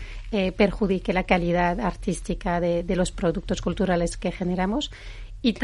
perjudique 0.56 1.14
la 1.14 1.24
calidad 1.24 1.80
artística 1.80 2.62
de 2.62 2.96
los 2.96 3.12
productos 3.12 3.60
culturales 3.64 4.18
que 4.18 4.32
generamos 4.32 4.92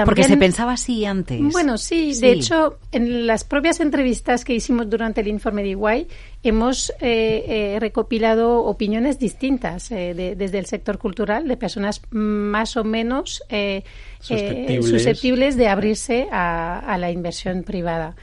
porque 0.05 0.23
se 0.23 0.37
pensaba 0.37 0.73
así 0.73 1.05
antes. 1.05 1.39
Bueno, 1.51 1.77
sí, 1.77 2.13
De 2.19 2.31
hecho, 2.31 2.79
en 2.91 3.27
las 3.27 3.43
propias 3.43 3.81
entrevistas 3.81 4.45
que 4.45 4.53
hicimos 4.53 4.89
durante 4.89 5.19
el 5.19 5.27
informe 5.27 5.63
de 5.63 5.69
Iguay, 5.69 6.07
hemos 6.43 6.91
eh, 7.01 7.43
eh, 7.47 7.77
recopilado 7.79 8.63
opiniones 8.63 9.19
distintas 9.19 9.91
eh, 9.91 10.35
desde 10.37 10.59
el 10.59 10.65
sector 10.65 10.97
cultural 10.97 11.47
de 11.47 11.57
personas 11.57 12.01
más 12.09 12.77
o 12.77 12.85
menos 12.85 13.43
susceptibles. 14.19 15.57
de 15.57 15.67
abrirse 15.67 16.27
a 16.31 16.97
la 16.97 17.11
inversión 17.11 17.63
privada. 17.63 18.15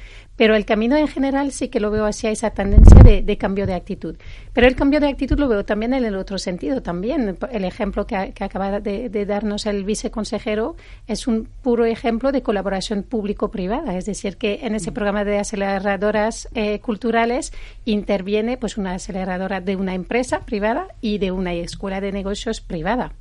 Pero 0.42 0.56
el 0.56 0.64
camino 0.64 0.96
en 0.96 1.06
general 1.06 1.52
sí 1.52 1.68
que 1.68 1.78
lo 1.78 1.92
veo 1.92 2.04
hacia 2.04 2.32
esa 2.32 2.50
tendencia 2.50 3.00
de, 3.04 3.38
cambio 3.38 3.64
de 3.64 3.74
actitud. 3.74 4.16
Pero 4.52 4.66
el 4.66 4.74
cambio 4.74 4.98
de 4.98 5.06
actitud 5.06 5.38
lo 5.38 5.46
veo 5.46 5.64
también 5.64 5.94
en 5.94 6.04
el 6.04 6.16
otro 6.16 6.36
sentido. 6.36 6.82
También 6.82 7.38
el 7.52 7.64
ejemplo 7.64 8.08
que, 8.08 8.16
acaba 8.16 8.80
de, 8.80 9.24
darnos 9.24 9.66
el 9.66 9.84
viceconsejero 9.84 10.74
es 11.06 11.28
un 11.28 11.46
puro 11.62 11.84
ejemplo 11.84 12.32
de 12.32 12.42
colaboración 12.42 13.04
público-privada. 13.04 13.96
Es 13.96 14.04
decir, 14.04 14.36
que 14.36 14.58
en 14.64 14.74
ese 14.74 14.90
mm. 14.90 14.94
programa 14.94 15.24
de 15.24 15.38
aceleradoras 15.38 16.48
eh, 16.56 16.80
culturales 16.80 17.52
interviene 17.84 18.56
pues 18.56 18.76
una 18.76 18.94
aceleradora 18.94 19.60
de 19.60 19.76
una 19.76 19.94
empresa 19.94 20.40
privada 20.40 20.88
y 21.00 21.18
de 21.18 21.30
una 21.30 21.52
escuela 21.54 22.00
de 22.00 22.10
negocios 22.10 22.60
privada 22.60 23.12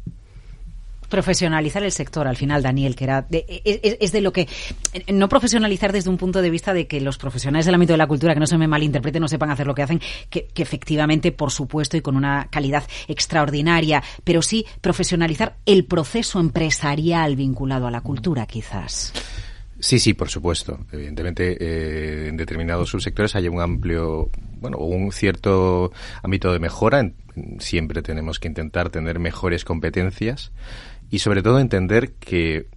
profesionalizar 1.11 1.83
el 1.83 1.91
sector 1.91 2.27
al 2.27 2.37
final, 2.37 2.63
Daniel, 2.63 2.95
que 2.95 3.03
era 3.03 3.27
es, 3.29 4.11
de 4.11 4.21
lo 4.21 4.33
que 4.33 4.47
no 5.13 5.29
profesionalizar 5.29 5.91
desde 5.91 6.09
un 6.09 6.17
punto 6.17 6.41
de 6.41 6.49
vista 6.49 6.73
de 6.73 6.87
que 6.87 6.99
los 7.01 7.19
profesionales 7.19 7.67
del 7.67 7.75
ámbito 7.75 7.93
de 7.93 7.97
la 7.97 8.07
cultura 8.07 8.33
que 8.33 8.39
no 8.39 8.47
se 8.47 8.57
me 8.57 8.67
malinterpreten, 8.67 9.21
no 9.21 9.27
sepan 9.27 9.51
hacer 9.51 9.67
lo 9.67 9.75
que 9.75 9.83
hacen, 9.83 10.01
que, 10.29 10.47
efectivamente, 10.55 11.31
por 11.31 11.51
supuesto, 11.51 11.97
y 11.97 12.01
con 12.01 12.15
una 12.15 12.47
calidad 12.49 12.83
extraordinaria, 13.07 14.01
pero 14.23 14.41
sí 14.41 14.65
profesionalizar 14.79 15.57
el 15.67 15.85
proceso 15.85 16.39
empresarial 16.39 17.35
vinculado 17.35 17.85
a 17.85 17.91
la 17.91 18.01
cultura, 18.01 18.47
quizás. 18.47 19.13
Sí, 19.79 19.99
sí, 19.99 20.13
por 20.13 20.29
supuesto. 20.29 20.79
Evidentemente, 20.91 21.57
eh, 21.59 22.29
en 22.29 22.37
determinados 22.37 22.89
subsectores 22.89 23.35
hay 23.35 23.49
un 23.49 23.59
amplio, 23.59 24.29
bueno, 24.59 24.77
un 24.77 25.11
cierto 25.11 25.91
ámbito 26.23 26.53
de 26.53 26.59
mejora. 26.59 27.11
Siempre 27.59 28.01
tenemos 28.01 28.39
que 28.39 28.47
intentar 28.47 28.89
tener 28.91 29.19
mejores 29.19 29.65
competencias 29.65 30.51
y 31.11 31.19
sobre 31.19 31.43
todo 31.43 31.59
entender 31.59 32.13
que 32.13 32.67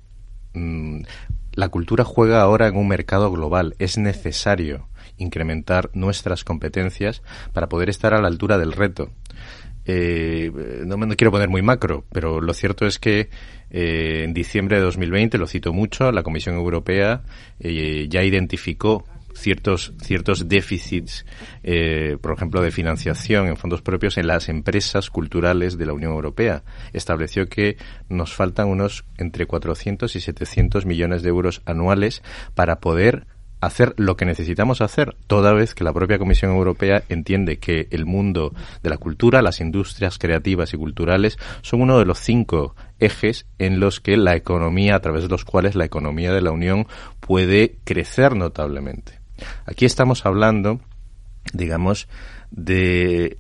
mm, 0.53 1.03
la 1.55 1.69
cultura 1.69 2.05
juega 2.05 2.43
ahora 2.43 2.67
en 2.67 2.77
un 2.77 2.89
mercado 2.89 3.31
global. 3.31 3.77
Es 3.79 3.97
necesario 3.97 4.89
incrementar 5.17 5.91
nuestras 5.95 6.45
competencias 6.45 7.23
para 7.53 7.69
poder 7.69 7.89
estar 7.89 8.13
a 8.13 8.21
la 8.21 8.29
altura 8.29 8.59
del 8.59 8.73
reto. 8.73 9.11
Eh, 9.87 10.51
no 10.87 10.97
me 10.97 11.15
quiero 11.15 11.31
poner 11.31 11.49
muy 11.49 11.63
macro, 11.63 12.05
pero 12.13 12.41
lo 12.41 12.55
cierto 12.55 12.87
es 12.87 12.99
que 12.99 13.29
eh, 13.71 14.23
en 14.25 14.35
diciembre 14.35 14.79
de 14.79 14.83
2020, 14.83 15.39
lo 15.39 15.47
cito 15.47 15.73
mucho, 15.73 16.11
la 16.11 16.23
Comisión 16.23 16.57
Europea 16.57 17.23
eh, 17.61 18.07
ya 18.09 18.23
identificó 18.23 19.05
ciertos, 19.35 19.93
ciertos 20.01 20.49
déficits, 20.49 21.27
eh, 21.63 22.17
por 22.21 22.33
ejemplo, 22.33 22.63
de 22.63 22.71
financiación 22.71 23.49
en 23.49 23.57
fondos 23.57 23.83
propios 23.83 24.17
en 24.19 24.27
las 24.27 24.49
empresas 24.49 25.11
culturales 25.11 25.77
de 25.79 25.87
la 25.87 25.93
Unión 25.93 26.13
Europea. 26.13 26.63
Estableció 26.93 27.49
que 27.49 27.77
nos 28.09 28.35
faltan 28.35 28.69
unos 28.69 29.05
entre 29.19 29.47
400 29.47 30.15
y 30.17 30.21
700 30.21 30.87
millones 30.87 31.23
de 31.23 31.29
euros 31.29 31.63
anuales 31.67 32.23
para 32.55 32.81
poder 32.81 33.27
hacer 33.65 33.95
lo 33.97 34.17
que 34.17 34.25
necesitamos 34.25 34.81
hacer, 34.81 35.17
toda 35.27 35.53
vez 35.53 35.75
que 35.75 35.85
la 35.85 35.93
propia 35.93 36.19
Comisión 36.19 36.53
Europea 36.53 37.03
entiende 37.09 37.59
que 37.59 37.89
el 37.91 38.07
mundo 38.07 38.53
de 38.83 38.91
la 38.91 38.99
cultura, 38.99 39.43
las 39.43 39.61
industrias 39.61 40.19
creativas 40.19 40.75
y 40.75 40.77
culturales, 40.77 41.39
son 41.63 41.81
uno 41.81 41.99
de 41.99 42.05
los 42.05 42.19
cinco 42.19 42.75
ejes 42.99 43.47
en 43.59 43.81
los 43.81 44.01
que 44.01 44.17
la 44.17 44.37
economía, 44.37 44.97
a 44.97 45.01
través 45.01 45.23
de 45.23 45.29
los 45.29 45.45
cuales 45.45 45.75
la 45.75 45.85
economía 45.85 46.33
de 46.33 46.43
la 46.43 46.53
Unión 46.53 46.87
puede 47.21 47.79
crecer 47.85 48.37
notablemente. 48.37 49.24
Aquí 49.67 49.85
estamos 49.85 50.27
hablando, 50.27 50.81
digamos, 51.53 52.09
de 52.57 53.39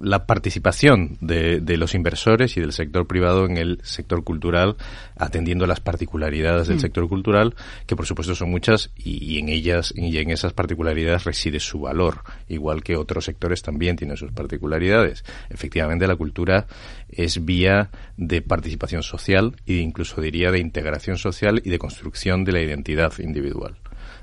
la 0.00 0.24
participación 0.26 1.18
de, 1.20 1.60
los 1.76 1.94
inversores 1.94 2.56
y 2.56 2.60
del 2.60 2.72
sector 2.72 3.06
privado 3.06 3.46
en 3.46 3.56
el 3.56 3.80
sector 3.82 4.22
cultural, 4.22 4.76
atendiendo 5.16 5.66
las 5.66 5.80
particularidades 5.80 6.68
del 6.68 6.76
mm. 6.76 6.80
sector 6.80 7.08
cultural, 7.08 7.56
que 7.86 7.96
por 7.96 8.06
supuesto 8.06 8.36
son 8.36 8.50
muchas 8.50 8.90
y, 8.96 9.38
en 9.38 9.48
ellas 9.48 9.92
y 9.96 10.16
en 10.18 10.30
esas 10.30 10.52
particularidades 10.52 11.24
reside 11.24 11.58
su 11.58 11.80
valor, 11.80 12.22
igual 12.48 12.84
que 12.84 12.96
otros 12.96 13.24
sectores 13.24 13.62
también 13.62 13.96
tienen 13.96 14.16
sus 14.16 14.30
particularidades. 14.30 15.24
Efectivamente, 15.50 16.06
la 16.06 16.16
cultura 16.16 16.66
es 17.08 17.44
vía 17.44 17.90
de 18.16 18.40
participación 18.40 19.02
social 19.02 19.56
e 19.66 19.74
incluso 19.74 20.20
diría 20.20 20.52
de 20.52 20.60
integración 20.60 21.18
social 21.18 21.60
y 21.64 21.70
de 21.70 21.78
construcción 21.78 22.44
de 22.44 22.52
la 22.52 22.60
identidad 22.60 23.12
individual. 23.18 23.76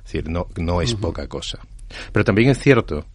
Es 0.05 0.13
decir, 0.13 0.29
no, 0.29 0.47
no 0.57 0.81
es 0.81 0.93
poca 0.93 1.27
cosa. 1.27 1.59
Pero 2.11 2.23
también 2.23 2.49
es 2.49 2.59
cierto 2.59 3.05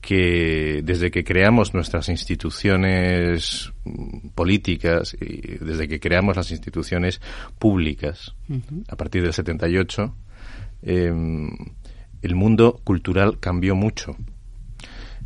que 0.00 0.82
desde 0.82 1.12
que 1.12 1.22
creamos 1.22 1.74
nuestras 1.74 2.08
instituciones 2.08 3.72
mm, 3.84 4.30
políticas 4.34 5.16
y 5.20 5.58
desde 5.64 5.86
que 5.86 6.00
creamos 6.00 6.36
las 6.36 6.50
instituciones 6.50 7.20
públicas 7.58 8.34
a 8.88 8.96
partir 8.96 9.22
del 9.22 9.32
78, 9.32 10.14
em, 10.82 11.50
el 12.20 12.34
mundo 12.34 12.80
cultural 12.82 13.38
cambió 13.38 13.76
mucho. 13.76 14.16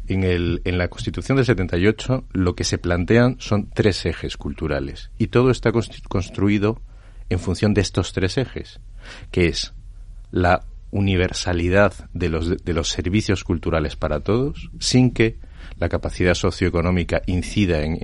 En, 0.09 0.23
el, 0.23 0.61
en 0.65 0.79
la 0.79 0.87
Constitución 0.87 1.37
del 1.37 1.47
78 1.47 2.27
lo 2.33 2.55
que 2.55 2.63
se 2.63 2.79
plantean 2.79 3.37
son 3.41 3.71
tres 3.71 4.07
ejes 4.07 4.37
culturales 4.37 5.11
y 5.19 5.29
todo 5.29 5.51
está 5.51 5.73
construido 5.73 6.81
en 7.29 7.41
función 7.41 7.75
de 7.75 7.81
estos 7.81 8.13
tres 8.13 8.39
ejes, 8.39 8.79
que 9.33 9.49
es 9.49 9.75
la 10.31 10.65
universalidad 10.97 11.93
de 12.13 12.29
los, 12.29 12.65
de 12.65 12.73
los 12.73 12.89
servicios 12.89 13.45
culturales 13.45 13.97
para 13.97 14.21
todos, 14.21 14.71
sin 14.79 15.11
que 15.13 15.39
la 15.79 15.89
capacidad 15.89 16.35
socioeconómica 16.35 17.23
incida 17.27 17.83
en, 17.83 17.99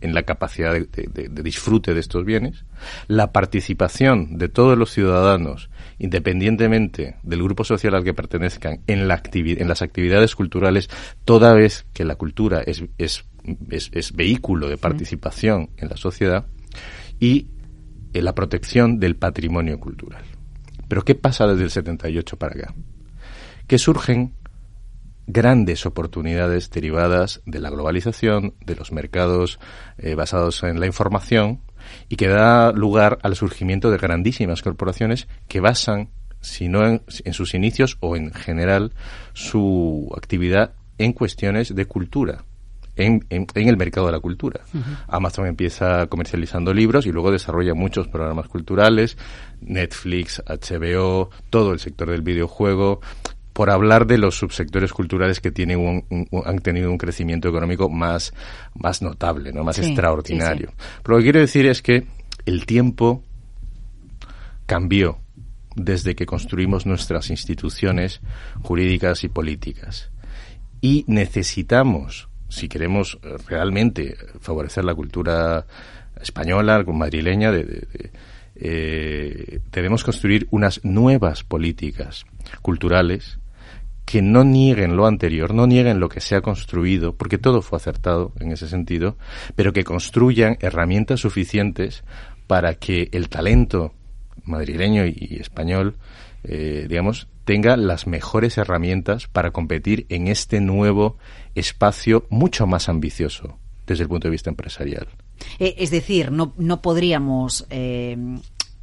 en, 0.00 0.14
la 0.14 0.22
capacidad 0.22 0.72
de, 0.72 1.28
disfrute 1.42 1.94
de 1.94 2.00
estos 2.00 2.24
bienes, 2.24 2.64
la 3.08 3.32
participación 3.32 4.38
de 4.38 4.48
todos 4.48 4.78
los 4.78 4.92
ciudadanos, 4.92 5.70
independientemente 5.98 7.16
del 7.22 7.42
grupo 7.42 7.64
social 7.64 7.94
al 7.94 8.04
que 8.04 8.14
pertenezcan, 8.14 8.82
en, 8.86 9.08
la 9.08 9.20
en 9.32 9.68
las 9.68 9.82
actividades 9.82 10.36
culturales, 10.36 10.88
toda 11.24 11.54
vez 11.54 11.86
que 11.92 12.04
la 12.04 12.14
cultura 12.14 12.60
es, 12.60 12.84
es, 12.98 13.24
es, 13.70 14.12
vehículo 14.12 14.68
de 14.68 14.76
participación 14.76 15.70
en 15.76 15.88
la 15.88 15.96
sociedad, 15.96 16.46
y 17.20 17.48
en 18.12 18.24
la 18.24 18.34
protección 18.34 19.00
del 19.00 19.16
patrimonio 19.16 19.78
cultural. 19.80 20.22
Pero 20.88 21.04
¿qué 21.04 21.14
pasa 21.14 21.46
desde 21.46 21.64
el 21.64 21.70
78 21.70 22.36
para 22.38 22.54
acá? 22.54 22.74
Que 23.66 23.78
surgen 23.78 24.34
grandes 25.28 25.84
oportunidades 25.84 26.70
derivadas 26.70 27.42
de 27.44 27.60
la 27.60 27.68
globalización, 27.68 28.54
de 28.64 28.74
los 28.74 28.92
mercados 28.92 29.60
eh, 29.98 30.14
basados 30.14 30.62
en 30.62 30.80
la 30.80 30.86
información 30.86 31.60
y 32.08 32.16
que 32.16 32.28
da 32.28 32.72
lugar 32.72 33.18
al 33.22 33.36
surgimiento 33.36 33.90
de 33.90 33.98
grandísimas 33.98 34.62
corporaciones 34.62 35.28
que 35.46 35.60
basan, 35.60 36.08
si 36.40 36.68
no 36.68 36.86
en, 36.86 37.02
sus 37.32 37.54
inicios 37.54 37.98
o 38.00 38.16
en 38.16 38.32
general, 38.32 38.92
su 39.34 40.10
actividad 40.16 40.72
en 40.96 41.12
cuestiones 41.12 41.74
de 41.74 41.84
cultura. 41.84 42.44
En, 42.98 43.24
el 43.30 43.76
mercado 43.76 44.06
de 44.06 44.12
la 44.12 44.20
cultura. 44.20 44.60
Amazon 45.06 45.46
empieza 45.46 46.06
comercializando 46.08 46.74
libros 46.74 47.06
y 47.06 47.12
luego 47.12 47.30
desarrolla 47.30 47.72
muchos 47.74 48.08
programas 48.08 48.48
culturales, 48.48 49.16
Netflix, 49.60 50.42
HBO, 50.46 51.30
todo 51.48 51.72
el 51.72 51.78
sector 51.78 52.10
del 52.10 52.22
videojuego, 52.22 53.00
por 53.52 53.70
hablar 53.70 54.06
de 54.06 54.18
los 54.18 54.36
subsectores 54.36 54.92
culturales 54.92 55.40
que 55.40 55.50
tienen 55.50 56.04
han 56.44 56.58
tenido 56.58 56.90
un 56.90 56.98
crecimiento 56.98 57.48
económico 57.48 57.88
más, 57.88 58.32
más 58.74 59.02
notable, 59.02 59.52
¿no? 59.52 59.64
más 59.64 59.78
extraordinario. 59.78 60.72
Pero 61.02 61.16
lo 61.16 61.18
que 61.18 61.24
quiero 61.24 61.40
decir 61.40 61.66
es 61.66 61.82
que 61.82 62.06
el 62.46 62.66
tiempo 62.66 63.22
cambió 64.66 65.18
desde 65.74 66.14
que 66.14 66.26
construimos 66.26 66.86
nuestras 66.86 67.30
instituciones 67.30 68.20
jurídicas 68.62 69.24
y 69.24 69.28
políticas. 69.28 70.10
Y 70.80 71.04
necesitamos, 71.08 72.28
si 72.48 72.68
queremos 72.68 73.18
realmente 73.46 74.16
favorecer 74.40 74.84
la 74.84 74.94
cultura 74.94 75.66
española, 76.20 76.82
madrileña, 76.86 77.52
de 77.52 78.10
eh, 78.60 79.60
debemos 79.70 80.02
construir 80.02 80.48
unas 80.50 80.84
nuevas 80.84 81.44
políticas 81.44 82.26
culturales 82.60 83.38
que 84.04 84.20
no 84.20 84.42
nieguen 84.42 84.96
lo 84.96 85.06
anterior, 85.06 85.54
no 85.54 85.66
nieguen 85.66 86.00
lo 86.00 86.08
que 86.08 86.20
se 86.20 86.34
ha 86.34 86.40
construido, 86.40 87.14
porque 87.14 87.38
todo 87.38 87.62
fue 87.62 87.76
acertado 87.76 88.32
en 88.40 88.50
ese 88.50 88.66
sentido, 88.66 89.16
pero 89.54 89.72
que 89.72 89.84
construyan 89.84 90.56
herramientas 90.60 91.20
suficientes 91.20 92.02
para 92.46 92.74
que 92.74 93.10
el 93.12 93.28
talento 93.28 93.92
madrileño 94.44 95.04
y, 95.06 95.36
español, 95.40 95.94
eh, 96.42 96.86
digamos, 96.88 97.28
tenga 97.48 97.78
las 97.78 98.06
mejores 98.06 98.58
herramientas 98.58 99.26
para 99.26 99.52
competir 99.52 100.04
en 100.10 100.28
este 100.28 100.60
nuevo 100.60 101.16
espacio 101.54 102.26
mucho 102.28 102.66
más 102.66 102.90
ambicioso 102.90 103.56
desde 103.86 104.02
el 104.02 104.10
punto 104.10 104.28
de 104.28 104.32
vista 104.32 104.50
empresarial. 104.50 105.08
Eh, 105.58 105.76
es 105.78 105.90
decir, 105.90 106.30
no, 106.30 106.52
no 106.58 106.82
podríamos 106.82 107.66
eh, 107.70 108.18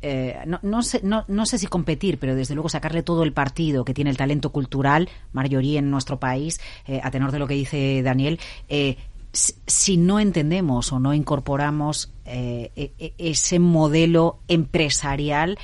eh, 0.02 0.40
no, 0.48 0.60
no, 0.64 0.82
sé, 0.82 1.00
no, 1.04 1.26
no, 1.28 1.46
sé 1.46 1.60
si 1.60 1.68
competir, 1.68 2.18
pero 2.18 2.34
desde 2.34 2.56
luego 2.56 2.68
sacarle 2.68 3.04
todo 3.04 3.22
el 3.22 3.34
partido 3.34 3.86
que 3.86 3.94
tiene 3.94 4.10
el 4.10 4.18
talento 4.18 4.52
cultural, 4.52 5.10
mayoría 5.32 5.78
en 5.78 5.92
nuestro 5.92 6.20
país, 6.20 6.60
a 7.04 7.12
tenor 7.12 7.32
de 7.32 7.38
lo 7.38 7.46
que 7.46 7.54
dice 7.54 8.02
Daniel, 8.02 8.40
si 9.36 9.98
no 9.98 10.20
entendemos 10.20 10.92
o 10.92 11.00
no 11.00 11.14
incorporamos 11.14 12.12
e, 12.26 12.72
e, 12.76 13.14
ese 13.18 13.60
modelo 13.60 14.40
empresarial 14.48 15.58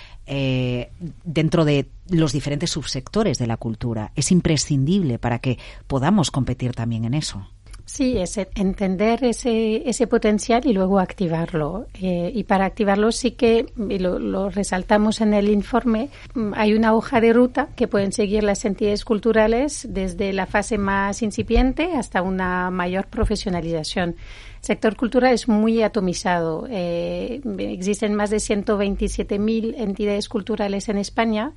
dentro 1.26 1.66
de 1.66 1.90
los 2.10 2.32
diferentes 2.32 2.72
subsectores 2.72 3.38
de 3.38 3.48
la 3.48 3.58
cultura, 3.58 4.14
es 4.16 4.32
imprescindible 4.32 5.20
para 5.20 5.40
que 5.40 5.58
podamos 5.88 6.32
competir 6.32 6.74
también 6.74 7.04
en 7.04 7.14
eso. 7.16 7.48
Sí, 7.94 8.18
es 8.18 8.38
entender 8.38 9.22
ese, 9.26 9.90
ese 9.90 10.08
potencial 10.08 10.66
y 10.66 10.72
luego 10.72 10.98
activarlo. 10.98 11.88
Eh, 12.02 12.32
y 12.34 12.46
para 12.46 12.64
activarlo 12.64 13.12
sí 13.12 13.32
que, 13.32 13.66
lo, 13.76 14.18
lo, 14.18 14.50
resaltamos 14.50 15.20
en 15.20 15.34
el 15.34 15.50
informe, 15.50 16.10
mm, 16.34 16.54
hay 16.56 16.74
una 16.74 16.94
hoja 16.96 17.20
de 17.20 17.34
ruta 17.34 17.68
que 17.76 17.90
pueden 17.90 18.14
seguir 18.14 18.44
las 18.46 18.64
entidades 18.64 19.04
culturales 19.04 19.88
desde 19.90 20.32
la 20.32 20.46
fase 20.46 20.78
más 20.78 21.22
incipiente 21.22 21.92
hasta 21.92 22.22
una 22.22 22.72
mayor 22.72 23.08
profesionalización. 23.08 24.16
El 24.62 24.66
sector 24.66 24.96
cultural 24.96 25.34
es 25.34 25.50
muy 25.50 25.84
atomizado. 25.84 26.68
Eh, 26.70 27.42
existen 27.58 28.16
más 28.16 28.30
de 28.30 28.38
127.000 28.38 29.74
entidades 29.76 30.30
culturales 30.30 30.88
en 30.88 30.98
España 30.98 31.52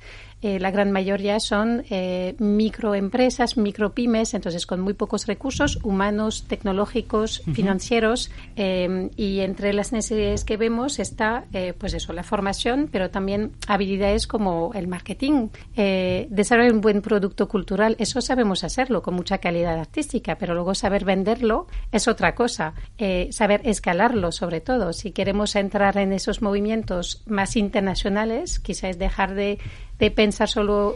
eh, 0.45 0.59
la 0.59 0.69
gran 0.69 0.91
mayoría 0.91 1.39
son 1.39 1.83
eh, 1.89 2.35
microempresas, 2.37 3.57
micropymes, 3.57 4.35
entonces 4.35 4.67
con 4.67 4.79
muy 4.79 4.93
pocos 4.93 5.25
recursos 5.25 5.79
humanos, 5.81 6.45
tecnológicos, 6.47 7.41
financieros. 7.55 8.29
Eh, 8.55 9.09
y 9.17 9.39
entre 9.39 9.73
las 9.73 9.91
necesidades 9.91 10.45
que 10.45 10.55
vemos 10.57 10.99
está, 10.99 11.45
pues 11.79 11.95
eso, 11.95 12.13
la 12.13 12.21
formación, 12.21 12.89
pero 12.91 13.09
también 13.09 13.53
habilidades 13.67 14.27
como 14.27 14.71
el 14.75 14.87
marketing, 14.87 15.47
desarrollar 15.75 16.73
un 16.73 16.81
buen 16.81 17.01
producto 17.01 17.47
cultural. 17.47 17.95
Eso 17.97 18.21
sabemos 18.21 18.63
hacerlo 18.63 19.01
con 19.01 19.15
mucha 19.15 19.39
calidad 19.39 19.79
artística, 19.79 20.37
pero 20.37 20.53
luego 20.53 20.75
saber 20.75 21.05
venderlo 21.05 21.65
es 21.91 22.07
otra 22.07 22.35
cosa. 22.35 22.75
saber 23.31 23.61
escalarlo, 23.63 24.31
sobre 24.31 24.61
todo. 24.61 24.93
Si 24.93 25.11
queremos 25.11 25.55
entrar 25.55 25.97
en 25.97 26.13
esos 26.13 26.43
movimientos 26.43 27.23
más 27.25 27.55
internacionales, 27.55 28.59
quizás 28.59 28.99
dejar 28.99 29.33
de 29.33 29.57
de 29.99 30.11
pensar 30.11 30.49
solo, 30.49 30.95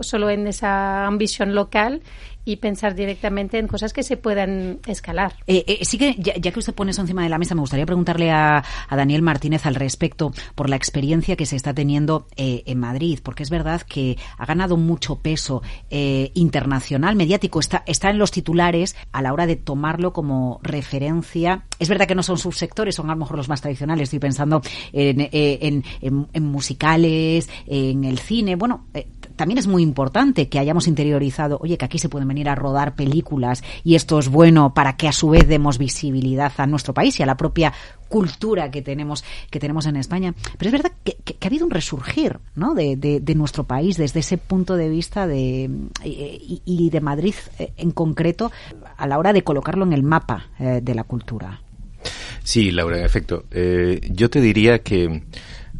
solo 0.00 0.30
en 0.30 0.46
esa 0.46 1.06
ambición 1.06 1.54
local 1.54 2.02
y 2.44 2.56
pensar 2.56 2.94
directamente 2.94 3.58
en 3.58 3.68
cosas 3.68 3.92
que 3.92 4.02
se 4.02 4.16
puedan 4.16 4.80
escalar. 4.86 5.34
Eh, 5.46 5.64
eh, 5.66 5.84
sí 5.84 5.98
que, 5.98 6.16
ya, 6.18 6.34
que 6.34 6.58
usted 6.58 6.74
pone 6.74 6.90
eso 6.90 7.00
encima 7.00 7.22
de 7.22 7.28
la 7.28 7.38
mesa, 7.38 7.54
me 7.54 7.60
gustaría 7.60 7.86
preguntarle 7.86 8.30
a, 8.30 8.64
Daniel 8.90 9.22
Martínez 9.22 9.66
al 9.66 9.74
respecto 9.74 10.32
por 10.54 10.68
la 10.68 10.76
experiencia 10.76 11.36
que 11.36 11.46
se 11.46 11.56
está 11.56 11.74
teniendo 11.74 12.26
eh, 12.36 12.62
en 12.66 12.78
Madrid, 12.78 13.20
porque 13.22 13.42
es 13.42 13.50
verdad 13.50 13.82
que 13.82 14.18
ha 14.38 14.46
ganado 14.46 14.76
mucho 14.76 15.20
peso 15.20 15.62
internacional, 15.90 17.16
mediático, 17.16 17.60
está, 17.60 17.82
está 17.86 18.10
en 18.10 18.18
los 18.18 18.30
titulares 18.30 18.96
a 19.12 19.22
la 19.22 19.32
hora 19.32 19.46
de 19.46 19.56
tomarlo 19.56 20.12
como 20.12 20.60
referencia. 20.62 21.64
Es 21.78 21.88
verdad 21.88 22.06
que 22.06 22.14
no 22.14 22.22
son 22.22 22.38
subsectores, 22.38 22.94
son 22.94 23.10
a 23.10 23.14
lo 23.14 23.20
mejor 23.20 23.36
los 23.36 23.48
más 23.48 23.60
tradicionales, 23.60 24.04
estoy 24.04 24.18
pensando 24.18 24.62
en, 24.92 25.28
en, 25.32 25.84
en 26.00 26.42
musicales, 26.44 27.48
en 27.66 28.04
el 28.04 28.18
cine, 28.18 28.56
bueno, 28.56 28.86
también 29.36 29.58
es 29.58 29.66
muy 29.66 29.82
importante 29.82 30.48
que 30.48 30.58
hayamos 30.58 30.88
interiorizado, 30.88 31.58
oye, 31.60 31.78
que 31.78 31.84
aquí 31.84 31.98
se 31.98 32.08
pueden 32.08 32.28
venir 32.28 32.48
a 32.48 32.54
rodar 32.54 32.94
películas 32.94 33.62
y 33.84 33.94
esto 33.94 34.18
es 34.18 34.28
bueno 34.28 34.74
para 34.74 34.96
que 34.96 35.08
a 35.08 35.12
su 35.12 35.30
vez 35.30 35.46
demos 35.48 35.78
visibilidad 35.78 36.52
a 36.56 36.66
nuestro 36.66 36.94
país 36.94 37.18
y 37.18 37.22
a 37.22 37.26
la 37.26 37.36
propia 37.36 37.72
cultura 38.08 38.70
que 38.70 38.82
tenemos 38.82 39.24
que 39.50 39.58
tenemos 39.58 39.86
en 39.86 39.96
España. 39.96 40.34
Pero 40.58 40.68
es 40.68 40.72
verdad 40.72 40.92
que, 41.02 41.16
ha 41.40 41.46
habido 41.46 41.64
un 41.64 41.70
resurgir 41.70 42.38
¿no? 42.54 42.74
de, 42.74 43.22
nuestro 43.34 43.64
país 43.64 43.96
desde 43.96 44.20
ese 44.20 44.38
punto 44.38 44.76
de 44.76 44.88
vista 44.88 45.26
de, 45.26 45.70
y, 46.04 46.90
de 46.90 47.00
Madrid 47.00 47.34
eh, 47.58 47.72
en 47.76 47.90
concreto 47.90 48.52
a 48.96 49.06
la 49.06 49.18
hora 49.18 49.32
de 49.32 49.42
colocarlo 49.42 49.84
en 49.84 49.92
el 49.92 50.02
mapa 50.02 50.50
eh, 50.58 50.80
de 50.82 50.94
la 50.94 51.04
cultura. 51.04 51.60
Sí, 52.42 52.70
Laura, 52.70 52.98
en 52.98 53.04
efecto. 53.04 53.44
Eh, 53.50 54.00
yo 54.10 54.28
te 54.28 54.40
diría 54.40 54.80
que 54.80 55.22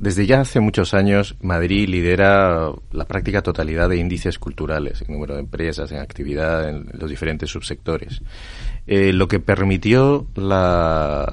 desde 0.03 0.27
ya 0.27 0.41
hace 0.41 0.59
muchos 0.59 0.95
años, 0.95 1.37
Madrid 1.43 1.89
lidera 1.89 2.73
la 2.91 3.05
práctica 3.05 3.41
totalidad 3.41 3.89
de 3.89 3.99
índices 3.99 4.37
culturales, 4.37 5.01
en 5.03 5.15
número 5.15 5.35
de 5.35 5.43
empresas, 5.43 5.93
en 5.93 5.99
actividad, 5.99 6.69
en 6.69 6.89
los 6.93 7.09
diferentes 7.09 7.49
subsectores. 7.49 8.21
Eh, 8.89 9.13
lo 9.13 9.29
que 9.29 9.39
permitió 9.39 10.27
la, 10.35 11.25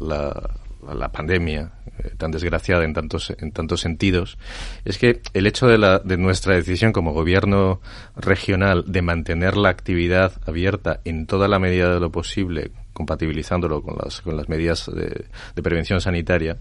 la, 0.00 1.08
pandemia, 1.10 1.72
eh, 1.98 2.10
tan 2.18 2.30
desgraciada 2.30 2.84
en 2.84 2.92
tantos, 2.92 3.34
en 3.38 3.52
tantos 3.52 3.80
sentidos, 3.80 4.36
es 4.84 4.98
que 4.98 5.22
el 5.32 5.46
hecho 5.46 5.66
de, 5.66 5.78
la, 5.78 5.98
de 6.00 6.18
nuestra 6.18 6.54
decisión 6.54 6.92
como 6.92 7.14
gobierno 7.14 7.80
regional 8.16 8.84
de 8.86 9.00
mantener 9.00 9.56
la 9.56 9.70
actividad 9.70 10.32
abierta 10.46 11.00
en 11.06 11.24
toda 11.26 11.48
la 11.48 11.58
medida 11.58 11.94
de 11.94 12.00
lo 12.00 12.12
posible, 12.12 12.70
compatibilizándolo 12.92 13.80
con 13.80 13.96
las, 13.96 14.20
con 14.20 14.36
las 14.36 14.50
medidas 14.50 14.90
de 14.94 15.62
prevención 15.62 16.02
sanitaria, 16.02 16.58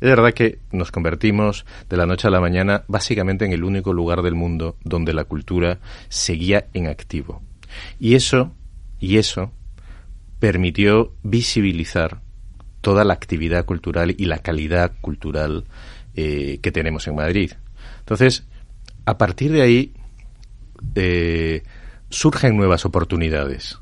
es 0.00 0.08
verdad 0.08 0.32
que 0.32 0.58
nos 0.72 0.90
convertimos 0.90 1.66
de 1.88 1.96
la 1.96 2.06
noche 2.06 2.28
a 2.28 2.30
la 2.30 2.40
mañana 2.40 2.84
básicamente 2.88 3.44
en 3.44 3.52
el 3.52 3.64
único 3.64 3.92
lugar 3.92 4.22
del 4.22 4.34
mundo 4.34 4.76
donde 4.82 5.12
la 5.12 5.24
cultura 5.24 5.78
seguía 6.08 6.68
en 6.72 6.86
activo. 6.86 7.42
Y 7.98 8.14
eso, 8.14 8.52
y 8.98 9.18
eso 9.18 9.52
permitió 10.38 11.12
visibilizar 11.22 12.22
toda 12.80 13.04
la 13.04 13.12
actividad 13.12 13.66
cultural 13.66 14.14
y 14.16 14.24
la 14.24 14.38
calidad 14.38 14.92
cultural 15.02 15.64
eh, 16.14 16.58
que 16.62 16.72
tenemos 16.72 17.06
en 17.06 17.16
Madrid. 17.16 17.52
Entonces, 17.98 18.44
a 19.04 19.18
partir 19.18 19.52
de 19.52 19.62
ahí 19.62 19.92
eh, 20.94 21.62
surgen 22.08 22.56
nuevas 22.56 22.86
oportunidades. 22.86 23.78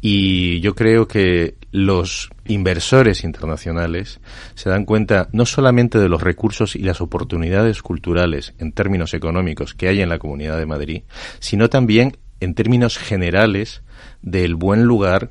Y 0.00 0.60
yo 0.60 0.74
creo 0.74 1.06
que 1.06 1.54
los 1.72 2.30
inversores 2.44 3.24
internacionales 3.24 4.20
se 4.54 4.70
dan 4.70 4.84
cuenta 4.84 5.28
no 5.32 5.46
solamente 5.46 5.98
de 5.98 6.08
los 6.08 6.22
recursos 6.22 6.76
y 6.76 6.80
las 6.80 7.00
oportunidades 7.00 7.82
culturales 7.82 8.54
en 8.58 8.72
términos 8.72 9.14
económicos 9.14 9.74
que 9.74 9.88
hay 9.88 10.02
en 10.02 10.10
la 10.10 10.18
Comunidad 10.18 10.58
de 10.58 10.66
Madrid, 10.66 11.02
sino 11.40 11.68
también 11.70 12.18
en 12.40 12.54
términos 12.54 12.98
generales 12.98 13.82
del 14.20 14.54
buen 14.54 14.84
lugar 14.84 15.30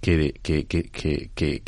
que, 0.00 0.34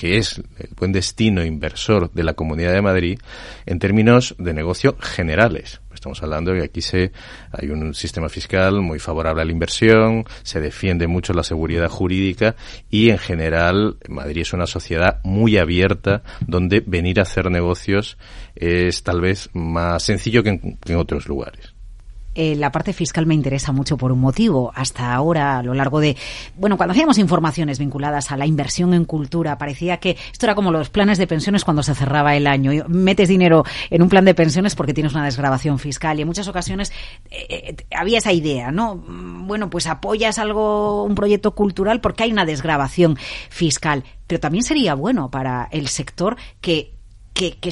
es 0.02 0.38
el 0.38 0.74
buen 0.76 0.92
destino 0.92 1.44
inversor 1.44 2.10
de 2.12 2.24
la 2.24 2.34
Comunidad 2.34 2.72
de 2.72 2.82
Madrid 2.82 3.18
en 3.64 3.78
términos 3.78 4.34
de 4.38 4.52
negocio 4.52 4.96
generales. 4.98 5.80
Estamos 6.04 6.22
hablando 6.22 6.52
de 6.52 6.58
que 6.58 6.64
aquí 6.66 6.82
se, 6.82 7.12
hay 7.50 7.70
un 7.70 7.94
sistema 7.94 8.28
fiscal 8.28 8.82
muy 8.82 8.98
favorable 8.98 9.40
a 9.40 9.46
la 9.46 9.52
inversión, 9.52 10.26
se 10.42 10.60
defiende 10.60 11.06
mucho 11.06 11.32
la 11.32 11.42
seguridad 11.42 11.88
jurídica 11.88 12.56
y 12.90 13.08
en 13.08 13.16
general 13.16 13.96
Madrid 14.10 14.42
es 14.42 14.52
una 14.52 14.66
sociedad 14.66 15.20
muy 15.24 15.56
abierta 15.56 16.22
donde 16.46 16.80
venir 16.84 17.20
a 17.20 17.22
hacer 17.22 17.50
negocios 17.50 18.18
es 18.54 19.02
tal 19.02 19.22
vez 19.22 19.48
más 19.54 20.02
sencillo 20.02 20.42
que 20.42 20.50
en 20.50 20.96
otros 20.96 21.26
lugares. 21.26 21.73
Eh, 22.34 22.56
la 22.56 22.72
parte 22.72 22.92
fiscal 22.92 23.26
me 23.26 23.34
interesa 23.34 23.72
mucho 23.72 23.96
por 23.96 24.12
un 24.12 24.20
motivo. 24.20 24.72
Hasta 24.74 25.14
ahora, 25.14 25.58
a 25.58 25.62
lo 25.62 25.74
largo 25.74 26.00
de, 26.00 26.16
bueno, 26.56 26.76
cuando 26.76 26.92
hacíamos 26.92 27.18
informaciones 27.18 27.78
vinculadas 27.78 28.32
a 28.32 28.36
la 28.36 28.46
inversión 28.46 28.92
en 28.94 29.04
cultura, 29.04 29.56
parecía 29.56 29.98
que 29.98 30.16
esto 30.32 30.46
era 30.46 30.54
como 30.54 30.72
los 30.72 30.90
planes 30.90 31.18
de 31.18 31.26
pensiones 31.26 31.64
cuando 31.64 31.82
se 31.82 31.94
cerraba 31.94 32.34
el 32.34 32.46
año. 32.46 32.72
Metes 32.88 33.28
dinero 33.28 33.64
en 33.90 34.02
un 34.02 34.08
plan 34.08 34.24
de 34.24 34.34
pensiones 34.34 34.74
porque 34.74 34.94
tienes 34.94 35.14
una 35.14 35.24
desgrabación 35.24 35.78
fiscal 35.78 36.18
y 36.18 36.22
en 36.22 36.28
muchas 36.28 36.48
ocasiones 36.48 36.92
eh, 37.30 37.46
eh, 37.48 37.76
había 37.96 38.18
esa 38.18 38.32
idea, 38.32 38.70
¿no? 38.70 38.96
Mm, 38.96 39.46
bueno, 39.46 39.70
pues 39.70 39.86
apoyas 39.86 40.38
algo, 40.38 41.04
un 41.04 41.14
proyecto 41.14 41.54
cultural 41.54 42.00
porque 42.00 42.24
hay 42.24 42.32
una 42.32 42.44
desgrabación 42.44 43.16
fiscal. 43.48 44.04
Pero 44.26 44.40
también 44.40 44.64
sería 44.64 44.94
bueno 44.94 45.30
para 45.30 45.68
el 45.70 45.88
sector 45.88 46.36
que, 46.60 46.94
que, 47.32 47.58
que, 47.58 47.70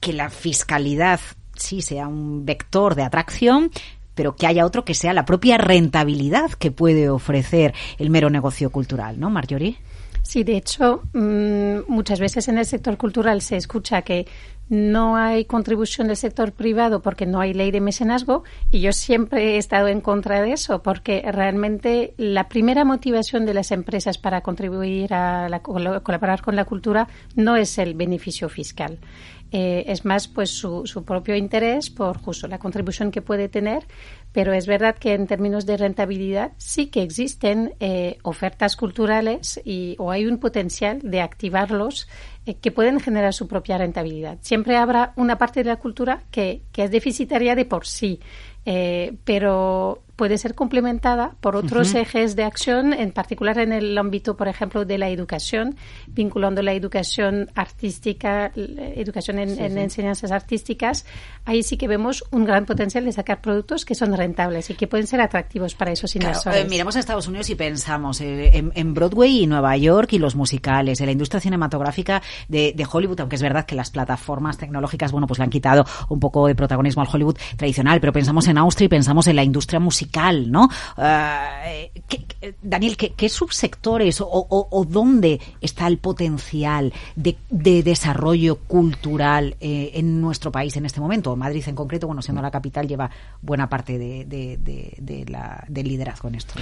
que 0.00 0.12
la 0.12 0.30
fiscalidad 0.30 1.20
sí 1.56 1.82
sea 1.82 2.08
un 2.08 2.44
vector 2.44 2.94
de 2.94 3.02
atracción, 3.02 3.70
pero 4.14 4.34
que 4.34 4.46
haya 4.46 4.64
otro 4.64 4.84
que 4.84 4.94
sea 4.94 5.12
la 5.12 5.24
propia 5.24 5.58
rentabilidad 5.58 6.50
que 6.52 6.70
puede 6.70 7.08
ofrecer 7.08 7.74
el 7.98 8.10
mero 8.10 8.30
negocio 8.30 8.70
cultural, 8.70 9.20
¿no, 9.20 9.30
Marjorie? 9.30 9.76
Sí, 10.22 10.42
de 10.42 10.56
hecho, 10.56 11.02
mm, 11.12 11.88
muchas 11.88 12.18
veces 12.18 12.48
en 12.48 12.58
el 12.58 12.66
sector 12.66 12.96
cultural 12.96 13.42
se 13.42 13.56
escucha 13.56 14.02
que 14.02 14.26
no 14.68 15.16
hay 15.16 15.44
contribución 15.44 16.08
del 16.08 16.16
sector 16.16 16.52
privado 16.52 17.00
porque 17.00 17.26
no 17.26 17.40
hay 17.40 17.54
ley 17.54 17.70
de 17.70 17.80
mecenazgo 17.80 18.44
y 18.70 18.80
yo 18.80 18.92
siempre 18.92 19.54
he 19.54 19.58
estado 19.58 19.88
en 19.88 20.00
contra 20.00 20.42
de 20.42 20.52
eso 20.52 20.82
porque 20.82 21.22
realmente 21.30 22.14
la 22.16 22.48
primera 22.48 22.84
motivación 22.84 23.46
de 23.46 23.54
las 23.54 23.70
empresas 23.70 24.18
para 24.18 24.40
contribuir 24.40 25.14
a 25.14 25.60
colaborar 25.62 26.42
con 26.42 26.56
la 26.56 26.64
cultura 26.64 27.08
no 27.34 27.56
es 27.56 27.78
el 27.78 27.94
beneficio 27.94 28.48
fiscal. 28.48 28.98
Eh, 29.52 29.84
es 29.86 30.04
más 30.04 30.26
pues 30.26 30.50
su, 30.50 30.82
su, 30.86 31.04
propio 31.04 31.36
interés 31.36 31.88
por 31.88 32.18
justo 32.18 32.48
la 32.48 32.58
contribución 32.58 33.12
que 33.12 33.22
puede 33.22 33.48
tener, 33.48 33.86
pero 34.32 34.52
es 34.52 34.66
verdad 34.66 34.96
que 34.96 35.14
en 35.14 35.28
términos 35.28 35.66
de 35.66 35.76
rentabilidad 35.76 36.52
sí 36.56 36.88
que 36.88 37.02
existen 37.02 37.74
eh, 37.78 38.18
ofertas 38.22 38.74
culturales 38.74 39.60
y, 39.64 39.94
o 39.98 40.10
hay 40.10 40.26
un 40.26 40.38
potencial 40.38 40.98
de 41.02 41.20
activarlos 41.20 42.08
que 42.54 42.70
pueden 42.70 43.00
generar 43.00 43.34
su 43.34 43.48
propia 43.48 43.78
rentabilidad. 43.78 44.38
Siempre 44.40 44.76
habrá 44.76 45.12
una 45.16 45.36
parte 45.36 45.62
de 45.62 45.70
la 45.70 45.76
cultura 45.76 46.22
que, 46.30 46.62
que 46.72 46.84
es 46.84 46.90
deficitaria 46.90 47.54
de 47.54 47.64
por 47.64 47.86
sí, 47.86 48.20
pero 49.24 50.02
puede 50.16 50.38
ser 50.38 50.54
complementada 50.54 51.36
por 51.40 51.56
otros 51.56 51.94
ejes 51.94 52.36
de 52.36 52.44
acción, 52.44 52.94
en 52.94 53.12
particular 53.12 53.58
en 53.58 53.72
el 53.72 53.96
ámbito, 53.96 54.36
por 54.36 54.48
ejemplo, 54.48 54.86
de 54.86 54.96
la 54.96 55.10
educación, 55.10 55.76
vinculando 56.08 56.62
la 56.62 56.72
educación 56.72 57.50
artística, 57.54 58.50
educación 58.56 59.38
en, 59.38 59.78
enseñanzas 59.78 60.32
artísticas. 60.32 61.04
Ahí 61.44 61.62
sí 61.62 61.76
que 61.76 61.86
vemos 61.86 62.24
un 62.30 62.44
gran 62.44 62.64
potencial 62.64 63.04
de 63.04 63.12
sacar 63.12 63.42
productos 63.42 63.84
que 63.84 63.94
son 63.94 64.16
rentables 64.16 64.70
y 64.70 64.74
que 64.74 64.86
pueden 64.86 65.06
ser 65.06 65.20
atractivos 65.20 65.74
para 65.74 65.92
esos 65.92 66.16
inversores. 66.16 66.64
Eh, 66.64 66.66
miramos 66.68 66.96
a 66.96 67.00
Estados 67.00 67.28
Unidos 67.28 67.50
y 67.50 67.54
pensamos 67.54 68.20
eh, 68.22 68.64
en, 68.74 68.94
Broadway 68.94 69.42
y 69.42 69.46
Nueva 69.46 69.76
York 69.76 70.14
y 70.14 70.18
los 70.18 70.34
musicales, 70.34 70.98
en 71.00 71.06
la 71.06 71.12
industria 71.12 71.40
cinematográfica 71.40 72.22
de, 72.48 72.86
Hollywood, 72.90 73.20
aunque 73.20 73.36
es 73.36 73.42
verdad 73.42 73.66
que 73.66 73.74
las 73.74 73.90
plataformas 73.90 74.56
tecnológicas, 74.56 75.12
bueno, 75.12 75.26
pues 75.26 75.38
le 75.38 75.44
han 75.44 75.50
quitado 75.50 75.84
un 76.08 76.20
poco 76.20 76.46
de 76.46 76.54
protagonismo 76.54 77.02
al 77.02 77.08
Hollywood 77.12 77.36
tradicional, 77.56 78.00
pero 78.00 78.12
pensamos 78.12 78.46
en 78.48 78.55
Austria 78.58 78.86
y 78.86 78.88
pensamos 78.88 79.26
en 79.26 79.36
la 79.36 79.44
industria 79.44 79.80
musical 79.80 80.50
¿no? 80.50 80.68
Eh, 80.98 81.90
Daniel, 82.62 82.96
¿qué, 82.96 83.28
subsectores 83.28 84.20
o, 84.20 84.86
dónde 84.88 85.40
está 85.60 85.86
el 85.86 85.98
potencial 85.98 86.92
de, 87.14 87.36
desarrollo 87.82 88.56
cultural 88.56 89.56
eh, 89.60 89.92
en 89.94 90.20
nuestro 90.20 90.52
país 90.52 90.76
en 90.76 90.86
este 90.86 91.00
momento? 91.00 91.34
Madrid 91.36 91.64
en 91.66 91.74
concreto, 91.74 92.06
bueno, 92.06 92.22
siendo 92.22 92.42
la 92.42 92.50
capital, 92.50 92.86
lleva 92.86 93.10
buena 93.42 93.68
parte 93.68 93.98
de, 93.98 94.24
del 95.68 95.88
liderazgo 95.88 96.28
en 96.28 96.34
esto. 96.36 96.54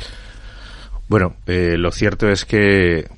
Bueno, 1.08 1.34
eh, 1.46 1.76
lo 1.76 1.92
cierto 1.92 2.28
es 2.28 2.44
que 2.44 3.08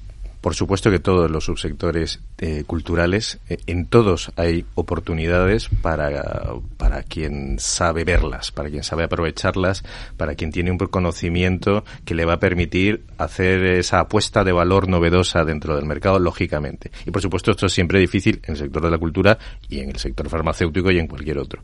por 0.41 0.55
supuesto 0.55 0.91
que 0.91 0.99
todos 0.99 1.31
los 1.31 1.45
subsectores 1.45 2.21
eh, 2.39 2.65
culturales, 2.67 3.39
eh, 3.49 3.59
en 3.67 3.87
todos 3.87 4.31
hay 4.37 4.65
oportunidades 4.75 5.69
para, 5.83 6.55
para 6.77 7.03
quien 7.03 7.59
sabe 7.59 8.05
verlas, 8.05 8.53
para 8.53 8.71
quien 8.71 8.85
sabe 8.85 9.05
aprovecharlas, 9.05 9.83
para 10.17 10.35
quien 10.35 10.53
tiene 10.53 10.71
un 10.71 10.79
conocimiento 10.79 11.85
que 12.05 12.15
le 12.15 12.25
va 12.25 12.35
a 12.35 12.41
permitir 12.41 13.05
hacer 13.19 13.65
esa 13.65 14.01
apuesta 14.01 14.45
de 14.45 14.53
valor 14.53 14.89
novedosa 14.89 15.45
dentro 15.45 15.77
del 15.77 15.87
mercado, 15.87 16.19
lógicamente. 16.19 16.91
Y 17.05 17.11
por 17.11 17.23
supuesto 17.23 17.51
esto 17.51 17.67
es 17.67 17.73
siempre 17.73 17.99
difícil 17.99 18.41
en 18.45 18.53
el 18.53 18.57
sector 18.57 18.83
de 18.83 18.91
la 18.91 18.99
cultura 18.99 19.39
y 19.69 19.81
en 19.81 19.91
el 19.91 19.97
sector 19.97 20.29
farmacéutico 20.29 20.91
y 20.91 20.99
en 20.99 21.07
cualquier 21.07 21.39
otro. 21.39 21.63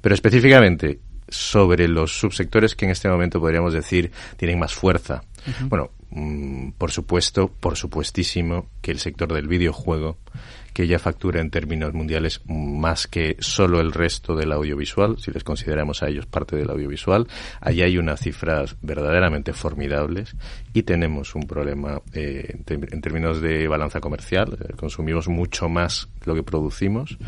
Pero 0.00 0.14
específicamente, 0.14 1.00
sobre 1.28 1.88
los 1.88 2.18
subsectores 2.18 2.76
que 2.76 2.84
en 2.84 2.90
este 2.90 3.08
momento 3.08 3.40
podríamos 3.40 3.72
decir 3.72 4.10
tienen 4.36 4.58
más 4.58 4.74
fuerza. 4.74 5.22
Bueno, 5.62 5.90
por 6.78 6.90
supuesto, 6.90 7.48
por 7.48 7.76
supuestísimo 7.76 8.66
que 8.80 8.90
el 8.90 8.98
sector 8.98 9.32
del 9.32 9.48
videojuego 9.48 10.18
que 10.72 10.86
ya 10.86 10.98
factura 10.98 11.40
en 11.40 11.50
términos 11.50 11.92
mundiales 11.92 12.40
más 12.46 13.06
que 13.06 13.36
solo 13.40 13.80
el 13.80 13.92
resto 13.92 14.34
del 14.34 14.52
audiovisual, 14.52 15.18
si 15.18 15.30
les 15.30 15.44
consideramos 15.44 16.02
a 16.02 16.08
ellos 16.08 16.26
parte 16.26 16.56
del 16.56 16.70
audiovisual. 16.70 17.28
Allí 17.60 17.82
hay 17.82 17.98
unas 17.98 18.20
cifras 18.20 18.76
verdaderamente 18.80 19.52
formidables 19.52 20.34
y 20.72 20.82
tenemos 20.82 21.34
un 21.34 21.46
problema 21.46 22.00
eh, 22.12 22.56
en 22.66 23.00
términos 23.00 23.40
de 23.40 23.68
balanza 23.68 24.00
comercial. 24.00 24.56
Eh, 24.60 24.72
consumimos 24.76 25.28
mucho 25.28 25.68
más 25.68 26.08
lo 26.24 26.34
que 26.34 26.42
producimos. 26.42 27.18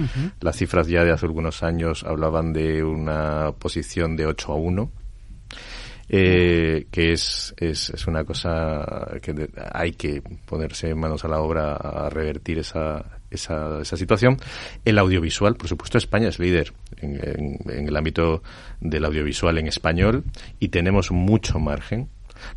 Las 0.41 0.57
cifras 0.57 0.89
ya 0.89 1.05
de 1.05 1.13
hace 1.13 1.27
algunos 1.27 1.63
años 1.63 2.05
hablaban 2.05 2.53
de 2.53 2.83
una 2.83 3.53
posición 3.59 4.17
de 4.17 4.27
8 4.27 4.53
a 4.53 4.57
1. 4.57 4.91
Eh, 6.09 6.87
que 6.91 7.13
es, 7.13 7.55
es, 7.57 7.89
es, 7.89 8.07
una 8.07 8.25
cosa 8.25 9.19
que 9.23 9.49
hay 9.73 9.93
que 9.93 10.23
ponerse 10.45 10.95
manos 10.95 11.25
a 11.25 11.29
la 11.29 11.41
obra 11.41 11.77
a 11.77 12.11
revertir 12.11 12.59
esa, 12.59 13.21
esa, 13.31 13.81
esa 13.81 13.97
situación. 13.97 14.39
El 14.85 14.99
audiovisual, 14.99 15.57
por 15.57 15.69
supuesto, 15.69 15.97
España 15.97 16.29
es 16.29 16.39
líder 16.39 16.73
en, 16.99 17.59
en, 17.69 17.89
el 17.89 17.97
ámbito 17.97 18.43
del 18.81 19.05
audiovisual 19.07 19.57
en 19.59 19.67
español 19.67 20.25
y 20.61 20.69
tenemos 20.69 21.11
mucho 21.11 21.59
margen. 21.59 22.09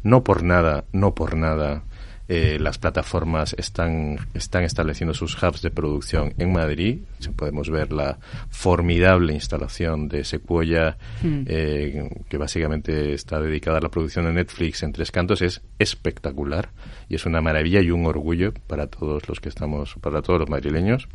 No 0.04 0.24
por 0.24 0.44
nada, 0.44 0.84
no 0.92 1.16
por 1.16 1.38
nada 1.38 1.84
eh, 2.30 2.58
las 2.60 2.78
plataformas 2.78 3.56
están, 3.58 4.20
están 4.34 4.64
estableciendo 4.64 5.14
sus 5.14 5.42
hubs 5.42 5.62
de 5.62 5.72
producción 5.72 6.34
en 6.38 6.52
Madrid. 6.52 7.00
Podemos 7.36 7.70
ver 7.70 7.94
la 7.94 8.20
formidable 8.50 9.34
instalación 9.34 10.10
de 10.10 10.26
Sequoia, 10.26 10.98
hmm. 11.24 11.44
eh, 11.46 12.10
que 12.28 12.38
básicamente 12.38 13.14
está 13.14 13.40
dedicada 13.40 13.78
a 13.78 13.82
la 13.82 13.90
producción 13.90 14.26
de 14.26 14.34
Netflix 14.34 14.84
en 14.84 14.92
Tres 14.92 15.12
Cantos. 15.12 15.42
Es 15.42 15.62
espectacular 15.80 16.70
y 17.08 17.16
es 17.16 17.26
una 17.26 17.42
maravilla 17.42 17.82
y 17.82 17.92
un 17.92 18.06
orgullo 18.06 18.54
para 18.68 18.88
todos 18.88 19.30
los 19.30 19.40
que 19.40 19.50
estamos, 19.50 19.96
para 20.02 20.22
todos 20.22 20.40
los 20.42 20.50
madrileños. 20.50 21.08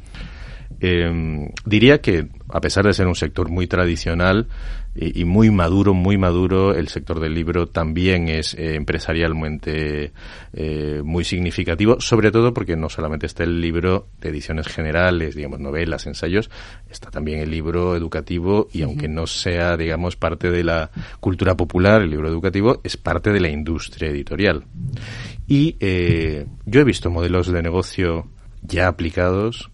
Eh, 0.80 1.50
diría 1.64 2.00
que, 2.00 2.28
a 2.48 2.60
pesar 2.60 2.84
de 2.84 2.92
ser 2.92 3.06
un 3.06 3.14
sector 3.14 3.48
muy 3.50 3.66
tradicional 3.66 4.48
y, 4.94 5.24
muy 5.24 5.50
maduro, 5.50 5.94
muy 5.94 6.18
maduro, 6.18 6.74
el 6.74 6.88
sector 6.88 7.18
del 7.18 7.32
libro 7.32 7.66
también 7.66 8.28
es 8.28 8.52
eh, 8.54 8.74
empresarialmente 8.74 10.12
eh, 10.52 11.00
muy 11.02 11.24
significativo, 11.24 11.98
sobre 11.98 12.30
todo 12.30 12.52
porque 12.52 12.76
no 12.76 12.90
solamente 12.90 13.24
está 13.24 13.44
el 13.44 13.60
libro 13.60 14.08
de 14.20 14.28
ediciones 14.28 14.68
generales, 14.68 15.34
digamos, 15.34 15.60
novelas, 15.60 16.06
ensayos, 16.06 16.50
está 16.90 17.10
también 17.10 17.38
el 17.40 17.50
libro 17.50 17.96
educativo 17.96 18.68
y 18.70 18.82
aunque 18.82 19.08
no 19.08 19.26
sea, 19.26 19.78
digamos, 19.78 20.16
parte 20.16 20.50
de 20.50 20.62
la 20.62 20.90
cultura 21.20 21.56
popular, 21.56 22.02
el 22.02 22.10
libro 22.10 22.28
educativo 22.28 22.80
es 22.84 22.98
parte 22.98 23.30
de 23.32 23.40
la 23.40 23.48
industria 23.48 24.10
editorial. 24.10 24.64
Y 25.48 25.76
eh, 25.80 26.46
yo 26.66 26.80
he 26.80 26.84
visto 26.84 27.10
modelos 27.10 27.50
de 27.50 27.62
negocio 27.62 28.28
ya 28.62 28.86
aplicados, 28.86 29.70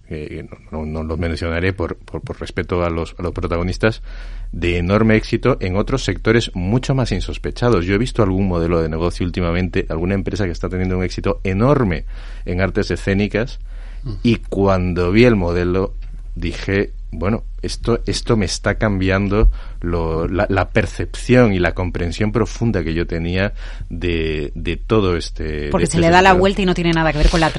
no, 0.72 0.86
no, 0.86 1.02
los 1.04 1.18
mencionaré 1.18 1.72
por, 1.72 1.96
por, 1.96 2.40
respeto 2.40 2.82
a 2.84 2.90
los, 2.90 3.14
a 3.18 3.22
los 3.22 3.32
protagonistas, 3.32 4.02
de 4.50 4.78
enorme 4.78 5.16
éxito 5.16 5.58
en 5.60 5.76
otros 5.76 6.04
sectores 6.04 6.50
mucho 6.54 6.94
más 6.94 7.12
insospechados. 7.12 7.84
Yo 7.84 7.94
he 7.94 7.98
visto 7.98 8.22
algún 8.22 8.48
modelo 8.48 8.80
de 8.80 8.88
negocio 8.88 9.26
últimamente, 9.26 9.86
alguna 9.90 10.14
empresa 10.14 10.46
que 10.46 10.52
está 10.52 10.68
teniendo 10.68 10.96
un 10.96 11.04
éxito 11.04 11.40
enorme 11.44 12.06
en 12.46 12.62
artes 12.62 12.90
escénicas, 12.90 13.60
mm. 14.04 14.12
y 14.22 14.36
cuando 14.36 15.12
vi 15.12 15.24
el 15.24 15.36
modelo 15.36 15.92
dije, 16.34 16.92
bueno, 17.10 17.44
esto, 17.62 18.00
esto 18.06 18.36
me 18.36 18.44
está 18.44 18.76
cambiando 18.76 19.50
la, 19.80 20.68
percepción 20.70 21.52
y 21.52 21.58
la 21.58 21.74
comprensión 21.74 22.32
profunda 22.32 22.84
que 22.84 22.94
yo 22.94 23.06
tenía 23.06 23.54
de, 23.88 24.52
de 24.54 24.76
todo 24.76 25.16
este. 25.16 25.70
Porque 25.70 25.86
se 25.86 25.96
este 25.96 26.00
le 26.00 26.10
da 26.10 26.22
la 26.22 26.34
vuelta 26.34 26.62
y 26.62 26.66
no 26.66 26.74
tiene 26.74 26.92
nada 26.92 27.12
que 27.12 27.18
ver 27.18 27.30
con 27.30 27.40
la 27.40 27.52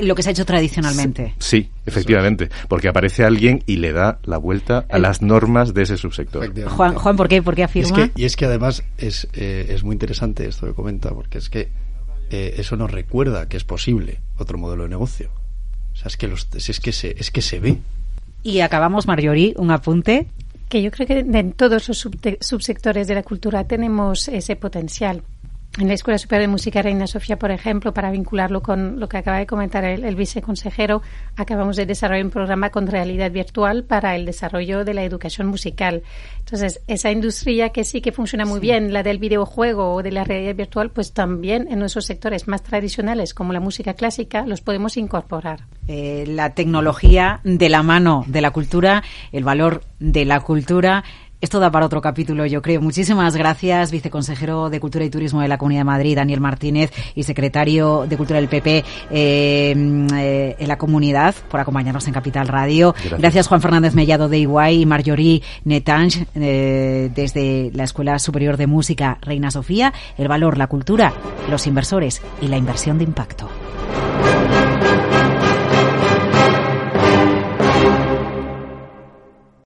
lo 0.00 0.14
que 0.14 0.22
se 0.22 0.28
ha 0.28 0.32
hecho 0.32 0.44
tradicionalmente. 0.44 1.34
Sí, 1.38 1.70
efectivamente, 1.86 2.50
porque 2.68 2.88
aparece 2.88 3.24
alguien 3.24 3.62
y 3.66 3.76
le 3.76 3.92
da 3.92 4.18
la 4.24 4.38
vuelta 4.38 4.86
a 4.90 4.98
las 4.98 5.22
normas 5.22 5.74
de 5.74 5.82
ese 5.82 5.96
subsector. 5.96 6.52
Juan, 6.68 6.94
Juan, 6.94 7.16
¿por 7.16 7.28
qué? 7.28 7.42
¿Por 7.42 7.54
qué 7.54 7.64
afirma? 7.64 8.10
y 8.14 8.24
es 8.24 8.36
que 8.36 8.44
además 8.44 8.84
es, 8.98 9.28
eh, 9.32 9.66
es 9.70 9.82
muy 9.82 9.94
interesante 9.94 10.46
esto 10.46 10.66
que 10.66 10.74
comenta, 10.74 11.10
porque 11.10 11.38
es 11.38 11.48
que 11.48 11.68
eh, 12.30 12.54
eso 12.58 12.76
nos 12.76 12.90
recuerda 12.90 13.48
que 13.48 13.56
es 13.56 13.64
posible 13.64 14.20
otro 14.36 14.58
modelo 14.58 14.84
de 14.84 14.88
negocio. 14.90 15.30
O 15.92 15.96
sea, 15.96 16.08
es 16.08 16.16
que, 16.16 16.28
los, 16.28 16.48
es 16.54 16.80
que, 16.80 16.92
se, 16.92 17.14
es 17.18 17.30
que 17.30 17.42
se 17.42 17.60
ve. 17.60 17.78
Y 18.44 18.60
acabamos, 18.60 19.08
Marjorie, 19.08 19.54
un 19.56 19.72
apunte. 19.72 20.28
Que 20.68 20.82
yo 20.82 20.90
creo 20.90 21.06
que 21.06 21.18
en 21.18 21.52
todos 21.52 21.88
los 21.88 22.08
subsectores 22.40 23.08
de 23.08 23.14
la 23.14 23.22
cultura 23.22 23.64
tenemos 23.64 24.28
ese 24.28 24.54
potencial 24.54 25.22
en 25.78 25.88
la 25.88 25.94
Escuela 25.94 26.18
Superior 26.18 26.42
de 26.42 26.52
Música 26.52 26.82
Reina 26.82 27.06
Sofía, 27.08 27.36
por 27.36 27.50
ejemplo, 27.50 27.92
para 27.92 28.12
vincularlo 28.12 28.62
con 28.62 29.00
lo 29.00 29.08
que 29.08 29.16
acaba 29.16 29.38
de 29.38 29.46
comentar 29.46 29.84
el, 29.84 30.14
viceconsejero, 30.14 31.02
acabamos 31.36 31.76
de 31.76 31.84
desarrollar 31.84 32.24
un 32.24 32.30
programa 32.30 32.70
con 32.70 32.86
realidad 32.86 33.32
virtual 33.32 33.82
para 33.82 34.14
el 34.14 34.24
desarrollo 34.24 34.84
de 34.84 34.94
la 34.94 35.02
educación 35.02 35.48
musical. 35.48 36.02
Entonces, 36.38 36.80
esa 36.86 37.10
industria 37.10 37.70
que 37.70 37.82
sí 37.82 38.00
que 38.00 38.12
funciona 38.12 38.44
muy 38.44 38.60
bien, 38.60 38.92
la 38.92 39.02
del 39.02 39.18
videojuego 39.18 39.94
o 39.94 40.02
de 40.02 40.12
la 40.12 40.22
realidad 40.22 40.54
virtual, 40.54 40.90
pues 40.90 41.12
también 41.12 41.66
en 41.68 41.80
nuestros 41.80 42.06
sectores 42.06 42.46
más 42.46 42.62
tradicionales, 42.62 43.34
como 43.34 43.52
la 43.52 43.60
música 43.60 43.94
clásica, 43.94 44.46
los 44.46 44.60
podemos 44.60 44.96
incorporar. 44.96 45.64
Eh, 45.88 46.24
la 46.28 46.54
tecnología 46.54 47.40
de 47.42 47.68
la 47.68 47.82
mano 47.82 48.24
de 48.28 48.40
la 48.40 48.52
cultura, 48.52 49.02
el 49.32 49.42
valor 49.42 49.82
de 49.98 50.24
la 50.24 50.40
cultura 50.40 51.02
esto 51.44 51.60
da 51.60 51.70
para 51.70 51.86
otro 51.86 52.00
capítulo, 52.00 52.46
yo 52.46 52.62
creo. 52.62 52.80
Muchísimas 52.80 53.36
gracias, 53.36 53.90
viceconsejero 53.90 54.70
de 54.70 54.80
Cultura 54.80 55.04
y 55.04 55.10
Turismo 55.10 55.42
de 55.42 55.48
la 55.48 55.58
Comunidad 55.58 55.80
de 55.80 55.84
Madrid, 55.84 56.16
Daniel 56.16 56.40
Martínez, 56.40 56.90
y 57.14 57.22
secretario 57.22 58.06
de 58.08 58.16
Cultura 58.16 58.40
del 58.40 58.48
PP 58.48 58.78
eh, 58.78 58.84
eh, 59.10 60.56
en 60.58 60.68
la 60.68 60.78
comunidad, 60.78 61.34
por 61.50 61.60
acompañarnos 61.60 62.06
en 62.06 62.14
Capital 62.14 62.48
Radio. 62.48 62.94
Gracias, 63.18 63.46
Juan 63.46 63.60
Fernández 63.60 63.94
Mellado 63.94 64.28
de 64.28 64.38
Iguay 64.38 64.82
y 64.82 64.86
Marjorie 64.86 65.42
Netange 65.64 66.26
eh, 66.34 67.10
desde 67.14 67.70
la 67.74 67.84
Escuela 67.84 68.18
Superior 68.18 68.56
de 68.56 68.66
Música 68.66 69.18
Reina 69.20 69.50
Sofía. 69.50 69.92
El 70.16 70.28
valor, 70.28 70.56
la 70.56 70.66
cultura, 70.66 71.12
los 71.50 71.66
inversores 71.66 72.22
y 72.40 72.48
la 72.48 72.56
inversión 72.56 72.96
de 72.96 73.04
impacto. 73.04 73.50